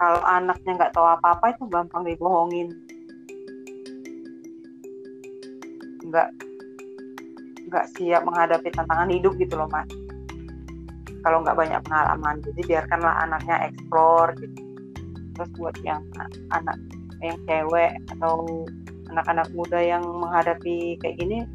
[0.02, 2.74] kalau anaknya nggak tahu apa-apa itu gampang dibohongin.
[6.02, 6.30] Nggak
[7.70, 9.86] nggak siap menghadapi tantangan hidup gitu loh mas.
[11.22, 14.60] Kalau nggak banyak pengalaman jadi biarkanlah anaknya eksplor gitu.
[15.38, 16.02] Terus buat yang
[16.50, 16.78] anak
[17.22, 18.66] yang cewek atau
[19.14, 21.46] anak-anak muda yang menghadapi kayak gini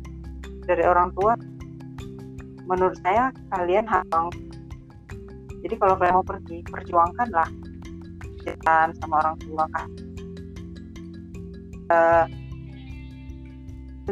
[0.70, 1.34] dari orang tua
[2.66, 4.34] menurut saya kalian harus
[5.66, 7.50] jadi kalau kalian mau pergi perjuangkanlah
[8.46, 9.88] jalan sama orang tua kan.
[11.90, 12.24] Eh,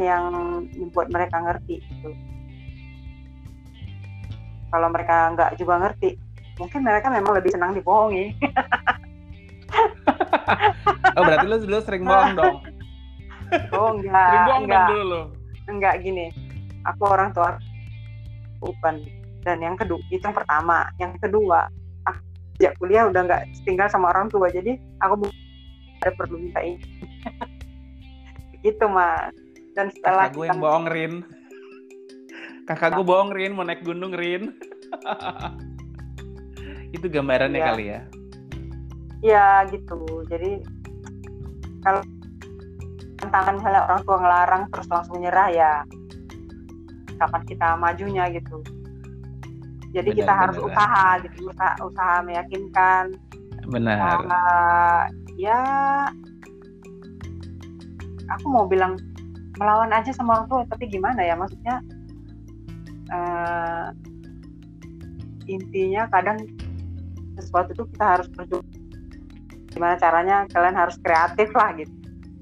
[0.03, 0.35] yang
[0.75, 2.11] membuat mereka ngerti gitu.
[4.75, 6.19] Kalau mereka nggak juga ngerti
[6.59, 8.35] mungkin mereka memang lebih senang dibohongi.
[11.15, 12.59] Oh berarti lu dulu sering bohong dong.
[13.71, 14.87] oh Sering enggak bohong dong enggak.
[14.91, 15.23] dulu lu.
[15.71, 16.27] enggak gini.
[16.91, 17.55] Aku orang tua.
[18.59, 21.69] Open dan yang kedua itu yang pertama yang kedua
[22.09, 22.21] aku
[22.57, 25.29] sejak kuliah udah nggak tinggal sama orang tua jadi aku
[26.03, 26.81] ada perlu minta ini
[28.67, 29.31] gitu mas
[29.75, 31.13] dan setelah Kakak gue kita yang bohong Rin.
[32.65, 34.55] Kakak gue bohong Rin, mau naik gunung Rin.
[36.97, 37.69] Itu gambarannya Iya.
[37.69, 38.01] kali ya.
[39.25, 40.61] ya gitu jadi
[41.81, 42.05] kalau
[43.19, 45.73] tantangan misalnya orang tua ngelarang terus langsung nyerah ya
[47.17, 48.61] kapan kita majunya gitu
[49.95, 50.69] jadi Benar, kita harus benar.
[50.69, 53.05] usaha gitu usaha, usaha meyakinkan
[53.65, 54.19] Benar.
[54.29, 55.03] Uh,
[55.41, 55.61] ya
[58.29, 59.01] aku mau bilang
[59.57, 61.79] melawan aja sama orang tua tapi gimana ya maksudnya
[63.07, 63.87] eh,
[65.47, 66.43] intinya kadang
[67.39, 68.67] sesuatu itu kita harus berjuang
[69.71, 71.93] gimana caranya kalian harus kreatif lah gitu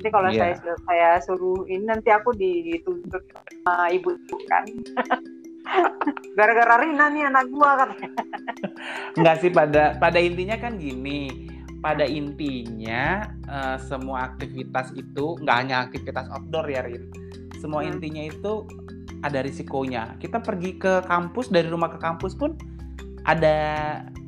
[0.00, 0.56] jadi kalau Iya.
[0.58, 3.22] saya saya suruh ini nanti aku dituntut
[3.62, 4.10] sama ibu
[4.48, 4.64] kan
[6.36, 7.90] gara-gara Rina nih anak gua kan
[9.14, 11.50] Enggak sih pada pada intinya kan gini.
[11.82, 17.10] Pada intinya eh, semua aktivitas itu nggak hanya aktivitas outdoor ya Rin.
[17.58, 17.98] Semua Hmm.
[17.98, 18.66] intinya itu
[19.22, 20.18] ada risikonya.
[20.18, 22.58] Kita pergi ke kampus dari rumah ke kampus pun
[23.22, 23.54] ada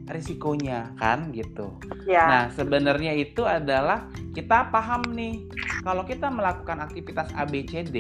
[0.07, 1.74] risikonya kan gitu.
[2.07, 4.07] ya Nah, sebenarnya itu adalah
[4.37, 5.49] kita paham nih,
[5.82, 7.99] kalau kita melakukan aktivitas ABCD,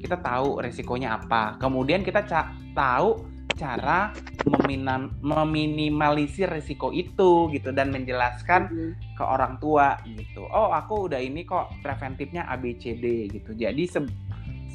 [0.00, 1.56] kita tahu resikonya apa.
[1.60, 4.12] Kemudian kita ca- tahu cara
[4.44, 8.92] meminam- meminimalisir risiko itu gitu dan menjelaskan Mhm.
[9.16, 10.44] ke orang tua gitu.
[10.52, 13.56] Oh, aku udah ini kok preventifnya ABCD gitu.
[13.56, 14.12] Jadi se-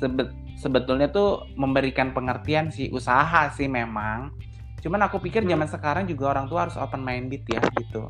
[0.02, 4.34] sebe- sebetulnya tuh memberikan pengertian sih usaha sih memang.
[4.82, 5.54] Cuman aku pikir Hmm.
[5.54, 8.10] zaman sekarang juga orang tua harus open minded ya gitu.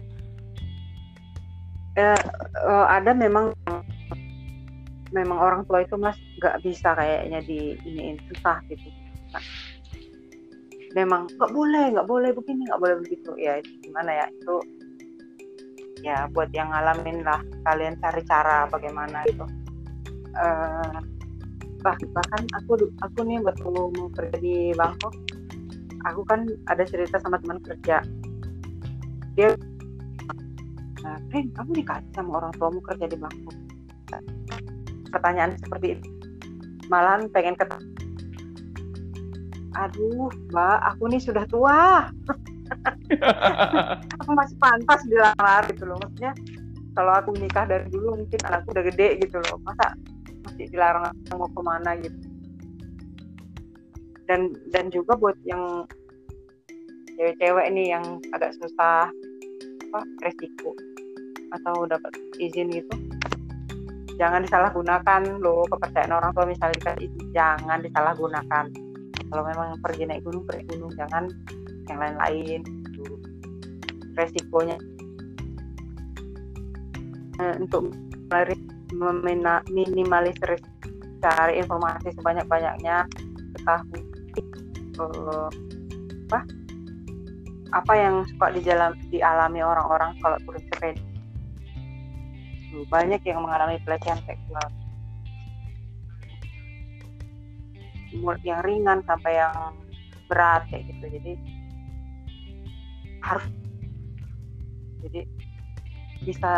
[1.99, 2.21] Eh,
[2.87, 3.51] ada memang
[5.11, 8.87] memang orang tua itu mas nggak bisa kayaknya di iniin susah gitu.
[9.35, 9.43] Nah,
[10.95, 13.31] memang nggak boleh nggak boleh begini nggak boleh begitu.
[13.39, 14.55] Ya itu gimana ya itu
[16.01, 19.45] ya buat yang ngalamin lah kalian cari cara bagaimana gitu
[20.33, 20.97] uh,
[21.85, 25.13] bah, bahkan aku aku nih waktu mau kerja di Bangkok.
[26.09, 28.01] Aku kan ada cerita sama teman kerja.
[29.37, 29.53] Dia
[31.05, 33.53] nah, kamu dikasih sama orang tuamu kerja di Bangkok
[35.11, 36.07] pertanyaan seperti itu
[36.87, 37.91] malahan pengen ketemu
[39.75, 42.11] aduh mbak aku nih sudah tua.
[44.23, 45.99] Aku masih pantas dilamar gitu loh.
[45.99, 46.31] Maksudnya
[46.95, 49.59] kalau aku nikah dari dulu mungkin anakku udah gede gitu loh.
[49.67, 49.91] Masa
[50.47, 52.15] masih dilarang mau ke mana gitu.
[54.31, 55.83] Dan dan juga buat yang
[57.19, 59.11] cewek-cewek nih yang agak susah
[59.91, 60.71] apa resiko
[61.51, 62.95] atau dapat izin gitu
[64.19, 68.65] jangan disalahgunakan loh kepercayaan orang tua misalnya dikasih izin jangan disalahgunakan.
[69.31, 71.27] Kalau memang pergi naik gunung pergi gunung jangan
[71.87, 72.61] yang lain-lain
[72.95, 73.15] gitu.
[74.11, 74.75] resikonya.
[77.39, 77.95] Eh, untuk
[79.71, 80.51] minimalisir
[81.21, 83.07] cari informasi sebanyak-banyaknya
[83.55, 84.01] ketahui
[86.27, 86.39] apa?
[87.71, 91.10] Apa yang suka dijalan, dialami orang-orang kalau turun sepeda
[92.87, 94.67] banyak yang mengalami pelecehan seksual.
[98.43, 99.75] Yang ringan sampai yang
[100.27, 101.05] berat kayak gitu.
[101.19, 101.33] Jadi
[103.21, 103.45] harus
[105.01, 105.21] jadi
[106.21, 106.53] bisa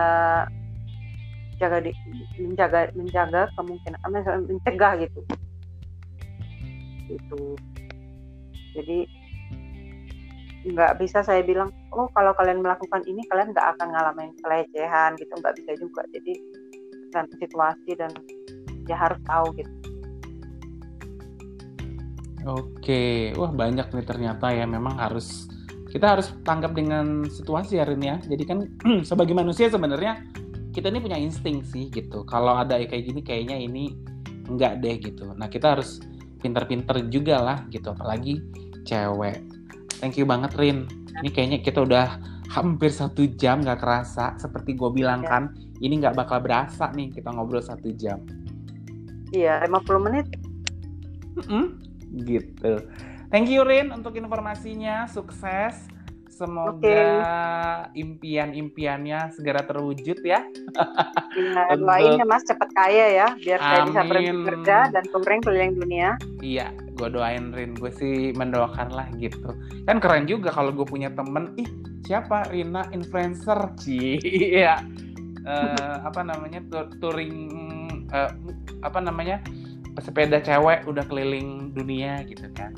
[1.61, 1.91] jaga di,
[2.41, 3.99] menjaga menjaga kemungkinan
[4.49, 5.22] mencegah gitu.
[7.07, 7.55] Itu
[8.74, 9.05] jadi
[10.64, 15.33] nggak bisa saya bilang oh kalau kalian melakukan ini kalian nggak akan ngalamin pelecehan gitu
[15.37, 16.33] nggak bisa juga jadi
[17.13, 18.11] dan situasi dan
[18.89, 19.73] ya harus tahu gitu
[22.43, 25.47] Oke, wah banyak nih ternyata ya memang harus
[25.87, 28.17] kita harus tangkap dengan situasi hari ini ya.
[28.19, 28.59] Jadi kan
[29.09, 30.27] sebagai manusia sebenarnya
[30.75, 32.27] kita ini punya insting sih gitu.
[32.27, 33.95] Kalau ada kayak gini kayaknya ini
[34.51, 35.31] enggak deh gitu.
[35.39, 36.03] Nah kita harus
[36.43, 37.95] pinter-pinter juga lah gitu.
[37.95, 38.43] Apalagi
[38.83, 39.39] cewek.
[40.03, 41.02] Thank you banget Rin.
[41.22, 42.18] Ini kayaknya kita udah
[42.49, 44.34] hampir satu jam nggak kerasa.
[44.41, 45.30] Seperti gue bilang ya.
[45.30, 45.43] kan,
[45.84, 48.24] ini nggak bakal berasa nih kita ngobrol satu jam.
[49.34, 50.28] Iya, 50 menit.
[51.38, 51.66] Mm -hmm.
[52.26, 52.74] Gitu.
[53.34, 55.09] Thank you Rin untuk informasinya.
[55.09, 55.92] Sukses
[56.34, 57.05] Semoga okay.
[57.93, 60.41] impian-impiannya segera terwujud ya.
[61.34, 63.69] Iya, doain ya Mas cepat kaya ya, biar Amin.
[63.69, 66.09] saya bisa berhenti kerja dan touring keliling dunia.
[66.41, 69.53] Iya, gue doain Rin, gue sih mendoakan lah gitu.
[69.86, 71.69] Kan keren juga kalau gue punya temen, ih
[72.01, 74.81] siapa Rina influencer, Ci, iya.
[75.45, 76.65] uh, apa namanya
[76.97, 77.45] touring,
[78.09, 78.34] uh,
[78.81, 79.38] apa namanya
[79.93, 82.73] pesepeda cewek udah keliling dunia gitu kan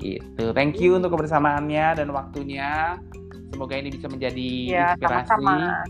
[0.00, 0.44] Gitu.
[0.56, 2.96] Thank you untuk kebersamaannya dan waktunya.
[3.52, 5.84] Semoga ini bisa menjadi ya, inspirasi sama-sama.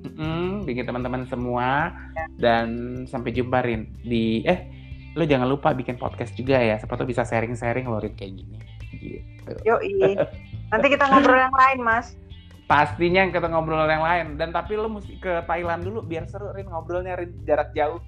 [0.00, 2.24] Mm-mm, bikin teman-teman semua ya.
[2.40, 2.68] dan
[3.04, 4.64] sampai jumpa Rin di eh
[5.12, 8.56] lo jangan lupa bikin podcast juga ya siapa bisa sharing-sharing lo Rin kayak gini
[8.96, 9.52] gitu.
[9.68, 9.76] Yo
[10.72, 12.16] nanti kita ngobrol yang lain mas.
[12.64, 16.70] Pastinya kita ngobrol yang lain dan tapi lo mesti ke Thailand dulu biar seru Rin
[16.72, 18.00] ngobrolnya Rin jarak jauh.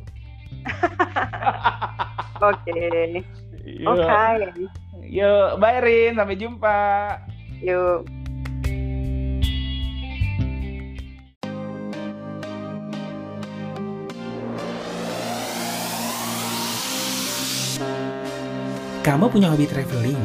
[2.50, 2.72] Oke.
[3.62, 3.86] Iya.
[3.94, 4.03] Oke.
[4.03, 4.81] Okay.
[5.11, 6.14] Yuk, bye Rin.
[6.14, 6.78] Sampai jumpa.
[7.62, 8.07] Yuk.
[19.03, 20.22] Kamu punya hobi traveling,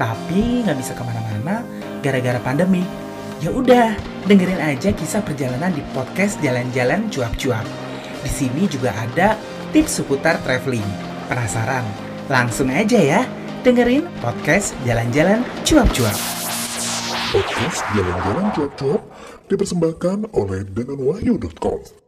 [0.00, 1.60] tapi nggak bisa ke mana-mana
[2.00, 2.80] gara-gara pandemi.
[3.44, 3.92] Ya udah,
[4.24, 7.68] dengerin aja kisah perjalanan di podcast Jalan-Jalan Cuap-Cuap.
[8.24, 9.36] Di sini juga ada
[9.76, 10.88] tips seputar traveling.
[11.28, 11.84] Penasaran?
[12.32, 13.28] Langsung aja ya
[13.64, 16.18] dengerin podcast Jalan-Jalan Cuap-Cuap.
[17.32, 19.00] Podcast Jalan-Jalan Cuap-Cuap
[19.48, 22.03] dipersembahkan oleh denganwahyu.com.